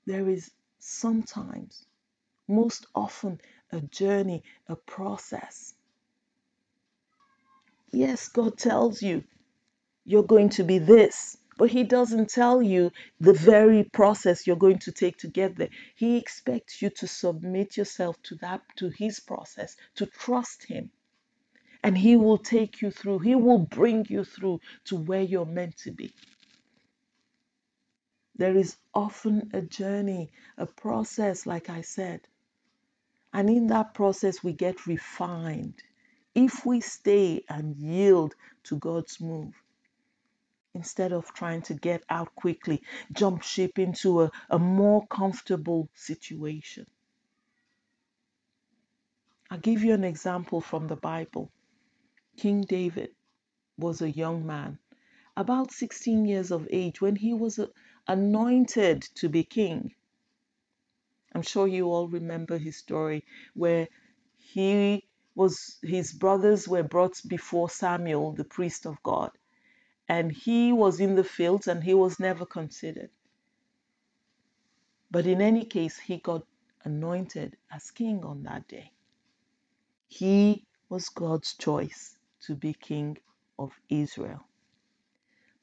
There 0.05 0.29
is 0.29 0.51
sometimes, 0.77 1.87
most 2.47 2.85
often, 2.93 3.41
a 3.71 3.81
journey, 3.81 4.43
a 4.69 4.75
process. 4.75 5.73
Yes, 7.91 8.27
God 8.27 8.59
tells 8.59 9.01
you 9.01 9.23
you're 10.05 10.23
going 10.35 10.49
to 10.49 10.63
be 10.63 10.77
this, 10.77 11.35
But 11.57 11.69
he 11.69 11.83
doesn't 11.83 12.29
tell 12.29 12.61
you 12.61 12.91
the 13.19 13.33
very 13.33 13.85
process 13.85 14.45
you're 14.45 14.57
going 14.57 14.79
to 14.79 14.91
take 14.91 15.17
to 15.19 15.27
get 15.27 15.55
there. 15.55 15.69
He 15.95 16.17
expects 16.17 16.81
you 16.81 16.89
to 16.91 17.07
submit 17.07 17.77
yourself 17.77 18.21
to 18.23 18.35
that 18.35 18.61
to 18.77 18.89
his 18.89 19.21
process, 19.21 19.77
to 19.95 20.05
trust 20.05 20.65
him. 20.65 20.91
And 21.81 21.97
he 21.97 22.17
will 22.17 22.37
take 22.37 22.81
you 22.81 22.91
through. 22.91 23.19
He 23.19 23.35
will 23.35 23.59
bring 23.59 24.05
you 24.09 24.25
through 24.25 24.59
to 24.85 24.97
where 24.97 25.21
you're 25.21 25.45
meant 25.45 25.77
to 25.77 25.91
be. 25.91 26.13
There 28.35 28.57
is 28.57 28.75
often 28.93 29.49
a 29.53 29.61
journey, 29.61 30.31
a 30.57 30.65
process, 30.65 31.45
like 31.45 31.69
I 31.69 31.81
said. 31.81 32.27
And 33.33 33.49
in 33.49 33.67
that 33.67 33.93
process, 33.93 34.43
we 34.43 34.51
get 34.51 34.87
refined 34.87 35.81
if 36.33 36.65
we 36.65 36.81
stay 36.81 37.45
and 37.47 37.77
yield 37.77 38.35
to 38.63 38.77
God's 38.77 39.21
move 39.21 39.53
instead 40.75 41.13
of 41.13 41.33
trying 41.33 41.63
to 41.63 41.75
get 41.75 42.03
out 42.09 42.35
quickly, 42.35 42.83
jump 43.13 43.43
ship 43.43 43.79
into 43.79 44.23
a, 44.23 44.31
a 44.51 44.59
more 44.59 45.07
comfortable 45.07 45.89
situation. 45.95 46.85
I'll 49.51 49.59
give 49.59 49.83
you 49.83 49.93
an 49.93 50.03
example 50.03 50.61
from 50.61 50.87
the 50.87 50.97
Bible. 50.97 51.51
King 52.37 52.61
David 52.63 53.11
was 53.77 54.01
a 54.01 54.11
young 54.11 54.45
man, 54.45 54.79
about 55.37 55.71
16 55.71 56.25
years 56.25 56.51
of 56.51 56.67
age, 56.71 57.01
when 57.01 57.15
he 57.15 57.33
was 57.33 57.59
uh, 57.59 57.67
anointed 58.07 59.03
to 59.15 59.29
be 59.29 59.43
king. 59.43 59.93
I'm 61.33 61.41
sure 61.41 61.67
you 61.67 61.87
all 61.87 62.07
remember 62.07 62.57
his 62.57 62.77
story 62.77 63.25
where 63.53 63.87
he 64.37 65.03
was 65.35 65.77
his 65.83 66.13
brothers 66.13 66.67
were 66.67 66.83
brought 66.83 67.21
before 67.27 67.69
Samuel, 67.69 68.33
the 68.33 68.45
priest 68.45 68.85
of 68.85 69.01
God, 69.03 69.31
and 70.09 70.31
he 70.31 70.73
was 70.73 70.99
in 70.99 71.15
the 71.15 71.23
fields 71.23 71.67
and 71.67 71.83
he 71.83 71.93
was 71.93 72.19
never 72.19 72.45
considered. 72.45 73.09
But 75.11 75.27
in 75.27 75.41
any 75.41 75.65
case, 75.65 75.99
he 75.99 76.17
got 76.17 76.43
anointed 76.85 77.57
as 77.71 77.91
king 77.91 78.25
on 78.25 78.43
that 78.43 78.67
day. 78.67 78.91
He 80.07 80.65
was 80.89 81.09
God's 81.09 81.55
choice 81.55 82.17
to 82.47 82.55
be 82.55 82.73
king 82.73 83.17
of 83.59 83.73
Israel. 83.89 84.45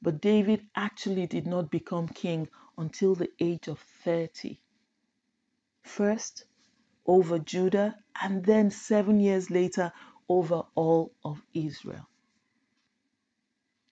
But 0.01 0.21
David 0.21 0.67
actually 0.75 1.27
did 1.27 1.47
not 1.47 1.71
become 1.71 2.07
king 2.07 2.49
until 2.77 3.15
the 3.15 3.31
age 3.39 3.67
of 3.69 3.79
30. 4.05 4.59
First 5.83 6.45
over 7.07 7.39
Judah, 7.39 7.97
and 8.21 8.45
then 8.45 8.71
seven 8.71 9.19
years 9.19 9.51
later 9.51 9.91
over 10.29 10.63
all 10.75 11.13
of 11.25 11.41
Israel. 11.53 12.07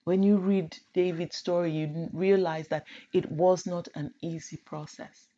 When 0.04 0.22
you 0.22 0.38
read 0.38 0.76
David's 0.94 1.36
story, 1.36 1.72
you 1.72 2.10
realize 2.12 2.68
that 2.68 2.86
it 3.12 3.30
was 3.30 3.66
not 3.66 3.88
an 3.94 4.14
easy 4.22 4.58
process. 4.58 5.28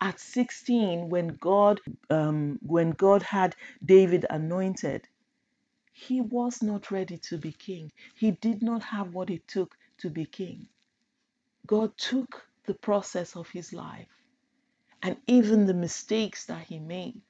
At 0.00 0.20
16, 0.20 1.10
when 1.10 1.36
God, 1.40 1.80
um, 2.10 2.58
when 2.62 2.90
God 2.92 3.22
had 3.22 3.56
David 3.84 4.26
anointed, 4.30 5.08
he 5.92 6.20
was 6.20 6.62
not 6.62 6.90
ready 6.90 7.18
to 7.18 7.38
be 7.38 7.52
king. 7.52 7.92
He 8.14 8.32
did 8.32 8.62
not 8.62 8.82
have 8.84 9.14
what 9.14 9.30
it 9.30 9.48
took 9.48 9.76
to 9.98 10.10
be 10.10 10.26
king. 10.26 10.68
God 11.66 11.96
took 11.98 12.46
the 12.66 12.74
process 12.74 13.36
of 13.36 13.48
his 13.50 13.72
life 13.72 14.08
and 15.02 15.16
even 15.26 15.66
the 15.66 15.74
mistakes 15.74 16.46
that 16.46 16.64
he 16.66 16.78
made 16.80 17.22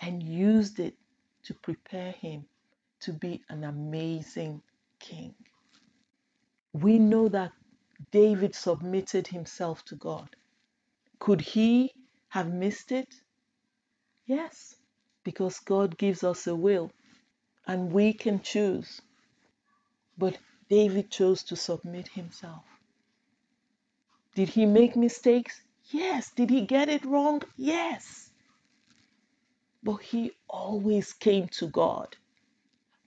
and 0.00 0.22
used 0.22 0.80
it 0.80 0.96
to 1.44 1.54
prepare 1.54 2.12
him 2.12 2.46
to 3.02 3.12
be 3.12 3.42
an 3.50 3.64
amazing 3.64 4.62
king. 5.00 5.34
We 6.72 6.98
know 6.98 7.28
that 7.28 7.52
David 8.12 8.54
submitted 8.54 9.28
himself 9.28 9.84
to 9.86 9.96
God. 9.96 10.28
Could 11.20 11.40
he 11.40 11.92
have 12.30 12.52
missed 12.52 12.92
it? 12.92 13.08
Yes, 14.26 14.76
because 15.24 15.60
God 15.60 15.98
gives 15.98 16.24
us 16.24 16.46
a 16.46 16.56
will 16.56 16.90
and 17.66 17.92
we 17.92 18.12
can 18.12 18.40
choose. 18.42 19.00
But 20.18 20.38
David 20.70 21.10
chose 21.10 21.42
to 21.44 21.56
submit 21.56 22.08
himself. 22.08 22.64
Did 24.34 24.50
he 24.50 24.66
make 24.66 24.96
mistakes? 24.96 25.60
Yes. 25.92 26.30
Did 26.32 26.50
he 26.50 26.62
get 26.62 26.88
it 26.88 27.04
wrong? 27.04 27.42
Yes. 27.56 28.30
But 29.82 29.98
he 29.98 30.32
always 30.48 31.12
came 31.14 31.48
to 31.58 31.68
God. 31.68 32.16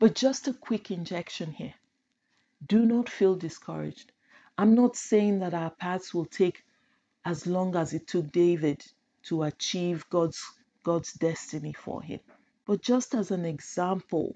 But 0.03 0.15
just 0.15 0.49
a 0.49 0.53
quick 0.53 0.91
injection 0.91 1.53
here. 1.53 1.75
Do 2.67 2.85
not 2.85 3.07
feel 3.07 3.35
discouraged. 3.35 4.11
I'm 4.57 4.75
not 4.75 4.97
saying 4.97 5.39
that 5.39 5.53
our 5.53 5.69
paths 5.69 6.13
will 6.13 6.25
take 6.25 6.65
as 7.23 7.47
long 7.47 7.77
as 7.77 7.93
it 7.93 8.05
took 8.05 8.29
David 8.29 8.85
to 9.27 9.43
achieve 9.43 10.03
God's 10.09 10.43
God's 10.83 11.13
destiny 11.13 11.71
for 11.71 12.01
him. 12.01 12.19
But 12.65 12.81
just 12.81 13.15
as 13.15 13.31
an 13.31 13.45
example 13.45 14.35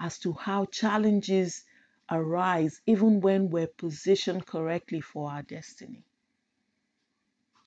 as 0.00 0.18
to 0.20 0.32
how 0.32 0.64
challenges 0.64 1.62
arise 2.10 2.80
even 2.86 3.20
when 3.20 3.50
we're 3.50 3.66
positioned 3.66 4.46
correctly 4.46 5.02
for 5.02 5.30
our 5.30 5.42
destiny. 5.42 6.06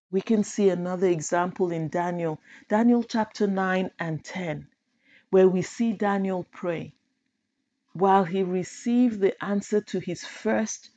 We 0.09 0.21
can 0.21 0.43
see 0.43 0.69
another 0.69 1.09
example 1.09 1.71
in 1.71 1.89
Daniel, 1.89 2.41
Daniel 2.69 3.03
chapter 3.03 3.45
9 3.45 3.91
and 3.99 4.25
10, 4.25 4.67
where 5.29 5.47
we 5.47 5.61
see 5.61 5.93
Daniel 5.93 6.43
pray. 6.51 6.95
While 7.97 8.25
he 8.25 8.43
received 8.43 9.21
the 9.21 9.41
answer 9.41 9.79
to 9.79 9.99
his 10.01 10.25
first 10.25 10.89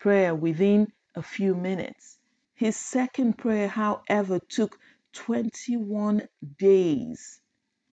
prayer 0.00 0.34
within 0.34 0.92
a 1.14 1.22
few 1.22 1.54
minutes, 1.54 2.18
his 2.56 2.76
second 2.76 3.38
prayer, 3.38 3.68
however, 3.68 4.40
took 4.40 4.76
21 5.12 6.28
days 6.58 7.40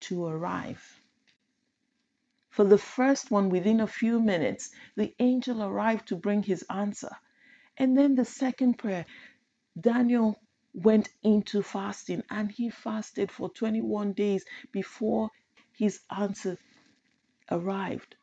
to 0.00 0.26
arrive. 0.26 1.00
For 2.50 2.64
the 2.64 2.78
first 2.78 3.30
one, 3.30 3.48
within 3.48 3.78
a 3.78 3.86
few 3.86 4.18
minutes, 4.18 4.70
the 4.96 5.14
angel 5.20 5.62
arrived 5.62 6.08
to 6.08 6.16
bring 6.16 6.42
his 6.42 6.64
answer. 6.68 7.16
And 7.76 7.96
then 7.96 8.16
the 8.16 8.24
second 8.24 8.74
prayer, 8.74 9.06
Daniel 9.80 10.36
went 10.74 11.10
into 11.22 11.62
fasting 11.62 12.24
and 12.28 12.50
he 12.50 12.70
fasted 12.70 13.30
for 13.30 13.50
21 13.50 14.14
days 14.14 14.44
before 14.72 15.30
his 15.70 16.00
answer 16.10 16.58
arrived. 17.48 18.16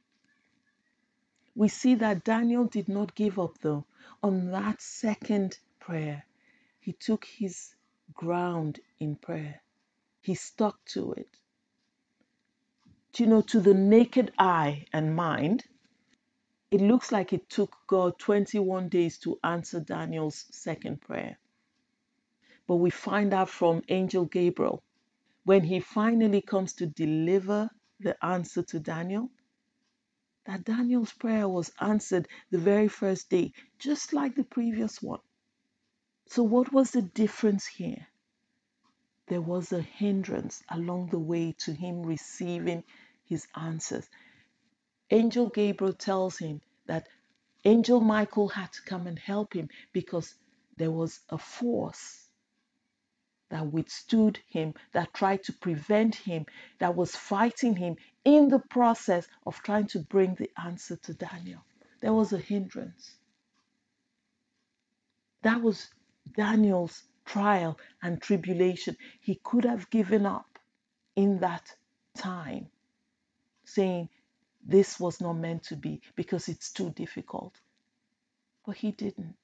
We 1.59 1.67
see 1.67 1.95
that 1.95 2.23
Daniel 2.23 2.63
did 2.63 2.87
not 2.87 3.15
give 3.15 3.37
up 3.37 3.57
though 3.57 3.85
on 4.23 4.49
that 4.51 4.81
second 4.81 5.59
prayer. 5.81 6.23
He 6.79 6.93
took 6.93 7.25
his 7.25 7.75
ground 8.13 8.79
in 8.97 9.17
prayer, 9.17 9.61
he 10.21 10.35
stuck 10.35 10.85
to 10.93 11.11
it. 11.11 11.35
Do 13.11 13.23
you 13.23 13.29
know, 13.29 13.41
to 13.41 13.59
the 13.59 13.73
naked 13.73 14.31
eye 14.39 14.85
and 14.93 15.17
mind, 15.17 15.65
it 16.71 16.79
looks 16.79 17.11
like 17.11 17.33
it 17.33 17.49
took 17.49 17.75
God 17.87 18.17
21 18.19 18.87
days 18.87 19.17
to 19.17 19.37
answer 19.43 19.81
Daniel's 19.81 20.45
second 20.51 21.01
prayer. 21.01 21.37
But 22.67 22.77
we 22.77 22.89
find 22.89 23.33
out 23.33 23.49
from 23.49 23.83
Angel 23.89 24.23
Gabriel 24.23 24.81
when 25.43 25.63
he 25.63 25.81
finally 25.81 26.39
comes 26.39 26.71
to 26.75 26.85
deliver 26.85 27.69
the 27.99 28.15
answer 28.25 28.63
to 28.63 28.79
Daniel 28.79 29.29
that 30.49 30.65
Daniel's 30.65 31.13
prayer 31.13 31.47
was 31.47 31.71
answered 31.79 32.27
the 32.49 32.57
very 32.57 32.87
first 32.87 33.29
day, 33.29 33.53
just 33.77 34.13
like 34.13 34.35
the 34.35 34.43
previous 34.43 34.99
one. 34.99 35.19
So, 36.29 36.41
what 36.41 36.73
was 36.73 36.89
the 36.89 37.03
difference 37.03 37.67
here? 37.67 38.07
There 39.27 39.41
was 39.41 39.71
a 39.71 39.81
hindrance 39.81 40.63
along 40.67 41.09
the 41.11 41.19
way 41.19 41.55
to 41.59 41.73
him 41.73 42.01
receiving 42.01 42.83
his 43.25 43.47
answers. 43.55 44.09
Angel 45.11 45.49
Gabriel 45.49 45.93
tells 45.93 46.39
him 46.39 46.61
that 46.87 47.07
Angel 47.63 47.99
Michael 48.01 48.47
had 48.49 48.73
to 48.73 48.81
come 48.81 49.05
and 49.05 49.19
help 49.19 49.53
him 49.53 49.69
because 49.93 50.33
there 50.77 50.91
was 50.91 51.19
a 51.29 51.37
force 51.37 52.18
that 53.49 53.71
withstood 53.71 54.39
him, 54.47 54.73
that 54.93 55.13
tried 55.13 55.43
to 55.43 55.53
prevent 55.53 56.15
him, 56.15 56.45
that 56.79 56.95
was 56.95 57.15
fighting 57.15 57.75
him 57.75 57.97
in 58.25 58.49
the 58.49 58.59
process 58.59 59.27
of 59.45 59.57
trying 59.63 59.87
to 59.87 59.99
bring 59.99 60.35
the 60.35 60.51
answer 60.63 60.95
to 60.97 61.13
Daniel. 61.13 61.61
There 62.01 62.13
was 62.13 62.33
a 62.33 62.37
hindrance. 62.39 63.11
That 65.43 65.61
was 65.61 65.89
Daniel's 66.35 67.03
trial 67.25 67.79
and 68.01 68.21
tribulation. 68.21 68.97
He 69.21 69.39
could 69.43 69.65
have 69.65 69.89
given 69.89 70.25
up 70.25 70.59
in 71.15 71.39
that 71.39 71.75
time, 72.17 72.67
saying, 73.65 74.09
This 74.65 74.99
was 74.99 75.21
not 75.21 75.33
meant 75.33 75.63
to 75.65 75.75
be 75.75 76.01
because 76.15 76.49
it's 76.49 76.71
too 76.71 76.91
difficult. 76.91 77.55
But 78.65 78.77
he 78.77 78.91
didn't. 78.91 79.35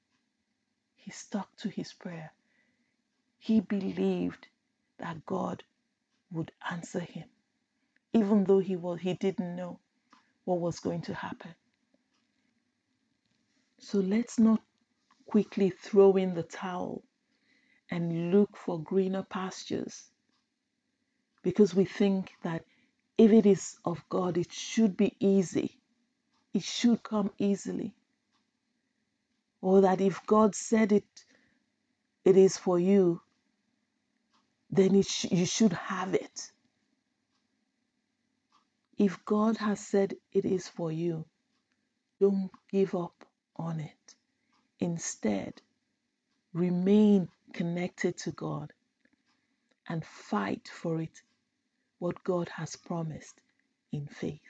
He 0.95 1.11
stuck 1.11 1.55
to 1.57 1.69
his 1.69 1.93
prayer. 1.93 2.31
He 3.45 3.59
believed 3.61 4.47
that 4.97 5.23
God 5.27 5.63
would 6.31 6.51
answer 6.71 7.01
him, 7.01 7.25
even 8.13 8.45
though 8.45 8.59
he 8.59 8.75
was 8.75 9.01
he 9.01 9.13
didn't 9.13 9.55
know 9.55 9.79
what 10.45 10.59
was 10.61 10.79
going 10.79 11.01
to 11.03 11.13
happen. 11.13 11.53
So 13.79 13.99
let's 13.99 14.39
not 14.39 14.61
quickly 15.27 15.69
throw 15.71 16.17
in 16.17 16.33
the 16.33 16.43
towel 16.43 17.03
and 17.91 18.31
look 18.31 18.57
for 18.57 18.79
greener 18.81 19.23
pastures 19.23 20.09
because 21.43 21.75
we 21.75 21.85
think 21.85 22.31
that 22.43 22.65
if 23.17 23.31
it 23.31 23.45
is 23.45 23.77
of 23.85 24.03
God, 24.09 24.37
it 24.37 24.51
should 24.51 24.97
be 24.97 25.15
easy. 25.19 25.79
It 26.53 26.63
should 26.63 27.03
come 27.03 27.31
easily. 27.39 27.95
Or 29.61 29.81
that 29.81 30.01
if 30.01 30.25
God 30.27 30.55
said 30.55 30.91
it, 30.91 31.25
it 32.25 32.37
is 32.37 32.57
for 32.57 32.79
you, 32.79 33.21
then 34.71 34.95
it 34.95 35.07
sh- 35.07 35.31
you 35.31 35.45
should 35.45 35.73
have 35.73 36.13
it. 36.15 36.51
If 38.97 39.23
God 39.25 39.57
has 39.57 39.79
said 39.79 40.15
it 40.33 40.45
is 40.45 40.67
for 40.69 40.91
you, 40.91 41.25
don't 42.21 42.51
give 42.71 42.95
up 42.95 43.25
on 43.57 43.79
it. 43.81 44.15
Instead, 44.79 45.61
remain 46.53 47.29
connected 47.53 48.17
to 48.19 48.31
God 48.31 48.73
and 49.89 50.05
fight 50.05 50.69
for 50.73 51.01
it, 51.01 51.21
what 51.99 52.23
God 52.23 52.49
has 52.49 52.75
promised 52.75 53.41
in 53.91 54.07
faith. 54.07 54.41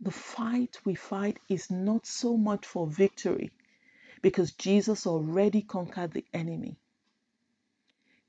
The 0.00 0.12
fight 0.12 0.78
we 0.84 0.94
fight 0.94 1.38
is 1.48 1.70
not 1.70 2.06
so 2.06 2.36
much 2.36 2.66
for 2.66 2.86
victory 2.86 3.52
because 4.22 4.52
Jesus 4.52 5.06
already 5.06 5.62
conquered 5.62 6.12
the 6.12 6.26
enemy. 6.34 6.78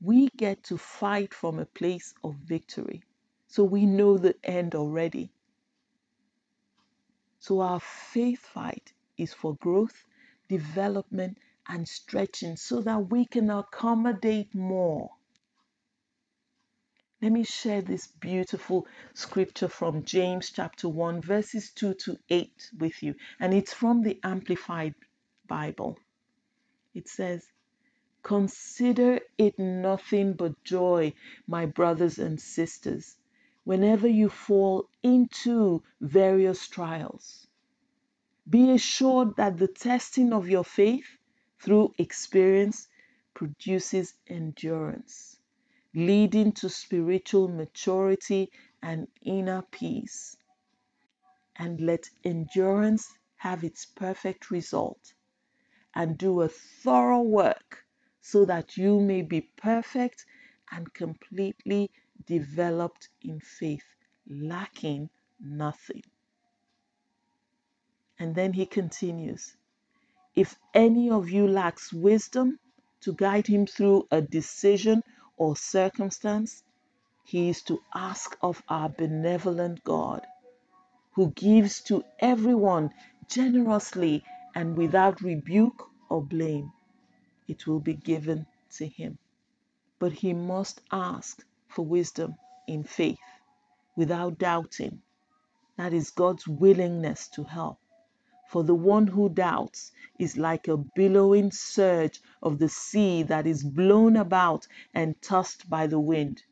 We 0.02 0.30
get 0.38 0.64
to 0.66 0.78
fight 0.78 1.34
from 1.34 1.60
a 1.60 1.66
place 1.66 2.14
of 2.24 2.36
victory. 2.36 3.04
So 3.48 3.64
we 3.64 3.86
know 3.86 4.18
the 4.18 4.36
end 4.44 4.76
already. 4.76 5.32
So 7.40 7.62
our 7.62 7.80
faith 7.80 8.40
fight 8.40 8.94
is 9.18 9.34
for 9.34 9.56
growth, 9.56 10.06
development, 10.50 11.38
and 11.68 11.88
stretching 11.88 12.58
so 12.58 12.82
that 12.82 13.10
we 13.10 13.26
can 13.26 13.50
accommodate 13.50 14.54
more. 14.54 15.12
Let 17.22 17.32
me 17.32 17.44
share 17.44 17.82
this 17.82 18.08
beautiful 18.08 18.88
scripture 19.14 19.70
from 19.70 20.04
James 20.04 20.52
chapter 20.52 20.90
1, 20.90 21.22
verses 21.22 21.72
2 21.72 21.94
to 21.94 22.18
8 22.30 22.72
with 22.78 23.02
you. 23.02 23.16
And 23.40 23.54
it's 23.54 23.74
from 23.74 24.04
the 24.04 24.20
Amplified 24.24 24.96
Bible. 25.48 25.98
It 26.94 27.08
says, 27.08 27.48
Consider 28.26 29.20
it 29.38 29.60
nothing 29.60 30.34
but 30.34 30.64
joy, 30.64 31.14
my 31.46 31.68
brothers 31.68 32.18
and 32.18 32.42
sisters, 32.42 33.18
whenever 33.66 34.08
you 34.08 34.30
fall 34.30 34.90
into 35.04 35.84
various 36.02 36.68
trials. 36.68 37.46
Be 38.50 38.72
assured 38.72 39.36
that 39.36 39.58
the 39.58 39.68
testing 39.68 40.34
of 40.34 40.50
your 40.50 40.64
faith 40.64 41.20
through 41.60 41.94
experience 42.00 42.88
produces 43.36 44.16
endurance, 44.26 45.38
leading 45.94 46.52
to 46.54 46.68
spiritual 46.68 47.48
maturity 47.48 48.52
and 48.82 49.08
inner 49.22 49.62
peace. 49.70 50.36
And 51.58 51.80
let 51.80 52.10
endurance 52.24 53.20
have 53.36 53.64
its 53.64 53.86
perfect 53.86 54.50
result 54.50 55.14
and 55.94 56.18
do 56.18 56.42
a 56.42 56.50
thorough 56.50 57.22
work 57.22 57.85
so 58.26 58.44
that 58.44 58.76
you 58.76 59.00
may 59.00 59.22
be 59.22 59.40
perfect 59.56 60.26
and 60.72 60.92
completely 60.96 61.92
developed 62.26 63.08
in 63.22 63.40
faith, 63.40 63.86
lacking 64.28 65.08
nothing. 65.40 66.02
And 68.18 68.34
then 68.34 68.54
he 68.54 68.66
continues 68.66 69.56
If 70.36 70.58
any 70.74 71.12
of 71.12 71.30
you 71.30 71.48
lacks 71.48 71.94
wisdom 71.94 72.58
to 73.02 73.14
guide 73.14 73.46
him 73.46 73.68
through 73.68 74.08
a 74.10 74.24
decision 74.24 75.04
or 75.38 75.56
circumstance, 75.56 76.64
he 77.26 77.50
is 77.50 77.62
to 77.64 77.80
ask 77.94 78.36
of 78.42 78.64
our 78.68 78.90
benevolent 78.90 79.84
God, 79.84 80.26
who 81.14 81.30
gives 81.30 81.80
to 81.84 82.04
everyone 82.20 82.90
generously 83.30 84.24
and 84.56 84.76
without 84.76 85.22
rebuke 85.22 85.92
or 86.10 86.24
blame 86.24 86.72
it 87.48 87.68
will 87.68 87.80
be 87.80 87.94
given 87.94 88.46
to 88.72 88.88
him. 88.88 89.18
But 90.00 90.12
he 90.14 90.34
must 90.34 90.82
ask 90.92 91.46
for 91.68 91.86
wisdom 91.86 92.36
in 92.68 92.84
faith 92.84 93.20
without 93.96 94.38
doubting. 94.38 95.02
That 95.78 95.94
is 95.94 96.10
God's 96.10 96.48
willingness 96.48 97.28
to 97.30 97.44
help. 97.44 97.80
For 98.48 98.64
the 98.64 98.76
one 98.76 99.08
who 99.08 99.30
doubts 99.30 99.92
is 100.18 100.38
like 100.38 100.68
a 100.68 100.78
billowing 100.78 101.52
surge 101.52 102.22
of 102.42 102.60
the 102.60 102.70
sea 102.70 103.24
that 103.24 103.46
is 103.46 103.64
blown 103.64 104.16
about 104.16 104.68
and 104.94 105.22
tossed 105.22 105.70
by 105.70 105.88
the 105.88 106.00
wind. 106.00 106.44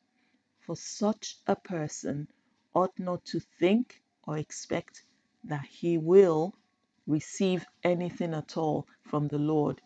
For 0.60 0.75
such 0.75 1.38
a 1.47 1.56
person 1.56 2.27
ought 2.73 2.97
not 2.99 3.25
to 3.25 3.39
think 3.39 4.01
or 4.23 4.38
expect 4.38 5.03
that 5.43 5.65
he 5.65 5.97
will 5.97 6.56
receive 7.08 7.65
anything 7.84 8.34
at 8.34 8.58
all 8.58 8.88
from 9.03 9.27
the 9.27 9.39
Lord 9.39 9.82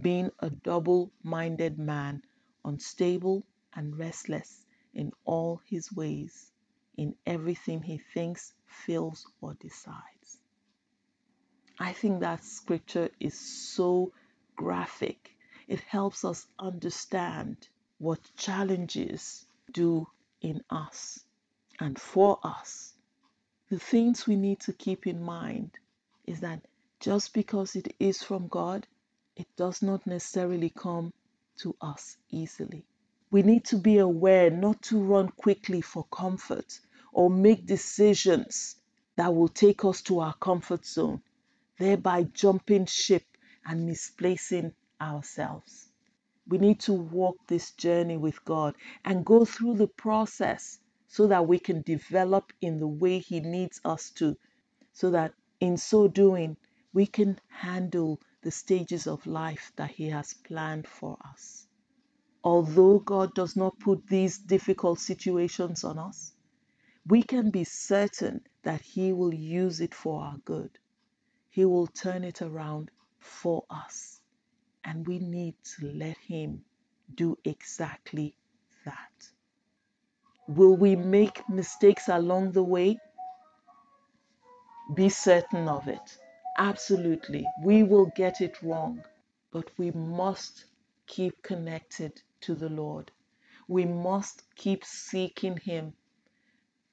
being 0.00 0.30
a 0.38 0.50
double 0.50 1.12
minded 1.22 1.78
man, 1.78 2.22
unstable 2.64 3.44
and 3.74 3.98
restless 3.98 4.64
in 4.94 5.12
all 5.24 5.60
his 5.66 5.92
ways, 5.92 6.50
in 6.96 7.14
everything 7.26 7.82
he 7.82 7.98
thinks, 7.98 8.52
feels, 8.66 9.26
or 9.40 9.54
decides. 9.54 10.38
I 11.78 11.92
think 11.92 12.20
that 12.20 12.44
scripture 12.44 13.10
is 13.20 13.38
so 13.38 14.12
graphic. 14.56 15.36
It 15.68 15.80
helps 15.80 16.24
us 16.24 16.46
understand 16.58 17.68
what 17.98 18.20
challenges 18.36 19.46
do 19.72 20.06
in 20.40 20.62
us 20.70 21.24
and 21.80 21.98
for 21.98 22.38
us. 22.42 22.94
The 23.70 23.78
things 23.78 24.26
we 24.26 24.36
need 24.36 24.60
to 24.60 24.72
keep 24.72 25.06
in 25.06 25.22
mind 25.22 25.78
is 26.26 26.40
that 26.40 26.60
just 27.00 27.32
because 27.34 27.74
it 27.74 27.94
is 27.98 28.22
from 28.22 28.48
God 28.48 28.86
it 29.36 29.46
does 29.56 29.82
not 29.82 30.06
necessarily 30.06 30.70
come 30.70 31.12
to 31.58 31.76
us 31.80 32.16
easily. 32.30 32.84
We 33.30 33.42
need 33.42 33.64
to 33.66 33.78
be 33.78 33.98
aware 33.98 34.50
not 34.50 34.82
to 34.84 34.98
run 35.02 35.28
quickly 35.30 35.80
for 35.80 36.04
comfort 36.12 36.80
or 37.12 37.30
make 37.30 37.66
decisions 37.66 38.76
that 39.16 39.34
will 39.34 39.48
take 39.48 39.84
us 39.84 40.02
to 40.02 40.20
our 40.20 40.34
comfort 40.34 40.84
zone, 40.86 41.22
thereby 41.78 42.24
jumping 42.24 42.86
ship 42.86 43.24
and 43.66 43.86
misplacing 43.86 44.74
ourselves. 45.00 45.88
We 46.48 46.58
need 46.58 46.80
to 46.80 46.92
walk 46.92 47.38
this 47.46 47.72
journey 47.72 48.18
with 48.18 48.44
God 48.44 48.74
and 49.04 49.24
go 49.24 49.44
through 49.44 49.76
the 49.76 49.88
process 49.88 50.78
so 51.08 51.28
that 51.28 51.46
we 51.46 51.58
can 51.58 51.82
develop 51.82 52.52
in 52.60 52.80
the 52.80 52.88
way 52.88 53.18
He 53.20 53.40
needs 53.40 53.80
us 53.84 54.10
to, 54.12 54.36
so 54.92 55.10
that 55.10 55.34
in 55.60 55.76
so 55.76 56.08
doing, 56.08 56.56
we 56.92 57.06
can 57.06 57.40
handle 57.48 58.20
the 58.42 58.50
stages 58.50 59.06
of 59.06 59.26
life 59.26 59.72
that 59.76 59.90
He 59.90 60.08
has 60.08 60.34
planned 60.34 60.86
for 60.86 61.16
us. 61.24 61.66
Although 62.44 62.98
God 62.98 63.34
does 63.34 63.56
not 63.56 63.78
put 63.78 64.06
these 64.06 64.38
difficult 64.38 64.98
situations 64.98 65.84
on 65.84 65.98
us, 65.98 66.32
we 67.06 67.22
can 67.22 67.50
be 67.50 67.64
certain 67.64 68.40
that 68.62 68.80
He 68.80 69.12
will 69.12 69.34
use 69.34 69.80
it 69.80 69.94
for 69.94 70.22
our 70.22 70.36
good. 70.44 70.70
He 71.50 71.64
will 71.64 71.86
turn 71.86 72.24
it 72.24 72.42
around 72.42 72.90
for 73.18 73.64
us. 73.70 74.20
And 74.84 75.06
we 75.06 75.18
need 75.20 75.54
to 75.78 75.86
let 75.92 76.16
Him 76.16 76.64
do 77.14 77.38
exactly 77.44 78.34
that. 78.84 79.28
Will 80.48 80.76
we 80.76 80.96
make 80.96 81.48
mistakes 81.48 82.08
along 82.08 82.52
the 82.52 82.62
way? 82.64 82.98
Be 84.94 85.08
certain 85.08 85.68
of 85.68 85.86
it. 85.86 86.18
Absolutely. 86.62 87.46
We 87.64 87.84
will 87.84 88.12
get 88.16 88.40
it 88.42 88.62
wrong. 88.62 89.04
but 89.52 89.70
we 89.78 89.92
must 89.92 90.66
keep 91.08 91.42
connected 91.42 92.22
to 92.42 92.54
the 92.56 92.70
Lord. 92.70 93.12
We 93.68 93.86
must 93.86 94.44
keep 94.56 94.84
seeking 94.84 95.58
Him. 95.58 95.94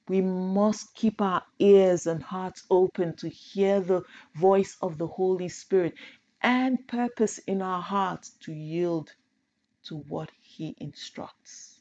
We 0.08 0.20
must 0.22 0.94
keep 0.94 1.20
our 1.22 1.44
ears 1.60 2.06
and 2.06 2.22
hearts 2.22 2.64
open 2.70 3.16
to 3.18 3.28
hear 3.30 3.80
the 3.80 4.02
voice 4.36 4.76
of 4.82 4.98
the 4.98 5.08
Holy 5.08 5.48
Spirit 5.50 5.94
and 6.42 6.86
purpose 6.88 7.38
in 7.40 7.62
our 7.62 7.82
hearts 7.82 8.30
to 8.44 8.52
yield 8.54 9.12
to 9.84 9.96
what 9.96 10.30
He 10.42 10.74
instructs 10.78 11.80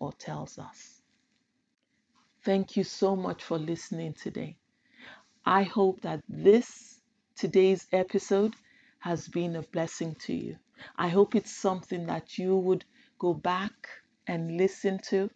or 0.00 0.12
tells 0.14 0.58
us. 0.58 1.02
Thank 2.44 2.76
you 2.76 2.84
so 2.84 3.16
much 3.16 3.44
for 3.44 3.58
listening 3.58 4.14
today. 4.14 4.56
I 5.46 5.64
hope 5.64 6.02
that 6.02 6.20
this 6.28 6.87
today's 7.38 7.86
episode 7.92 8.54
has 8.98 9.28
been 9.28 9.54
a 9.56 9.62
blessing 9.62 10.16
to 10.26 10.34
you. 10.34 10.56
I 10.96 11.08
hope 11.08 11.34
it's 11.34 11.52
something 11.52 12.06
that 12.06 12.36
you 12.36 12.56
would 12.56 12.84
go 13.18 13.32
back 13.32 13.88
and 14.26 14.56
listen 14.56 14.98
to 15.10 15.30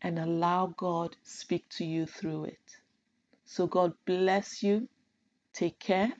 and 0.00 0.18
allow 0.18 0.72
God 0.76 1.16
speak 1.24 1.68
to 1.70 1.84
you 1.84 2.06
through 2.06 2.44
it. 2.44 2.76
So 3.44 3.66
God 3.66 3.92
bless 4.06 4.62
you. 4.62 4.88
Take 5.52 5.78
care 5.80 6.12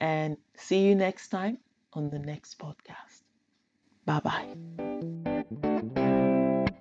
and 0.00 0.36
see 0.54 0.86
you 0.86 0.94
next 0.94 1.28
time 1.28 1.58
on 1.94 2.10
the 2.10 2.18
next 2.18 2.58
podcast. 2.58 3.22
Bye 4.04 4.20
bye. 4.20 5.27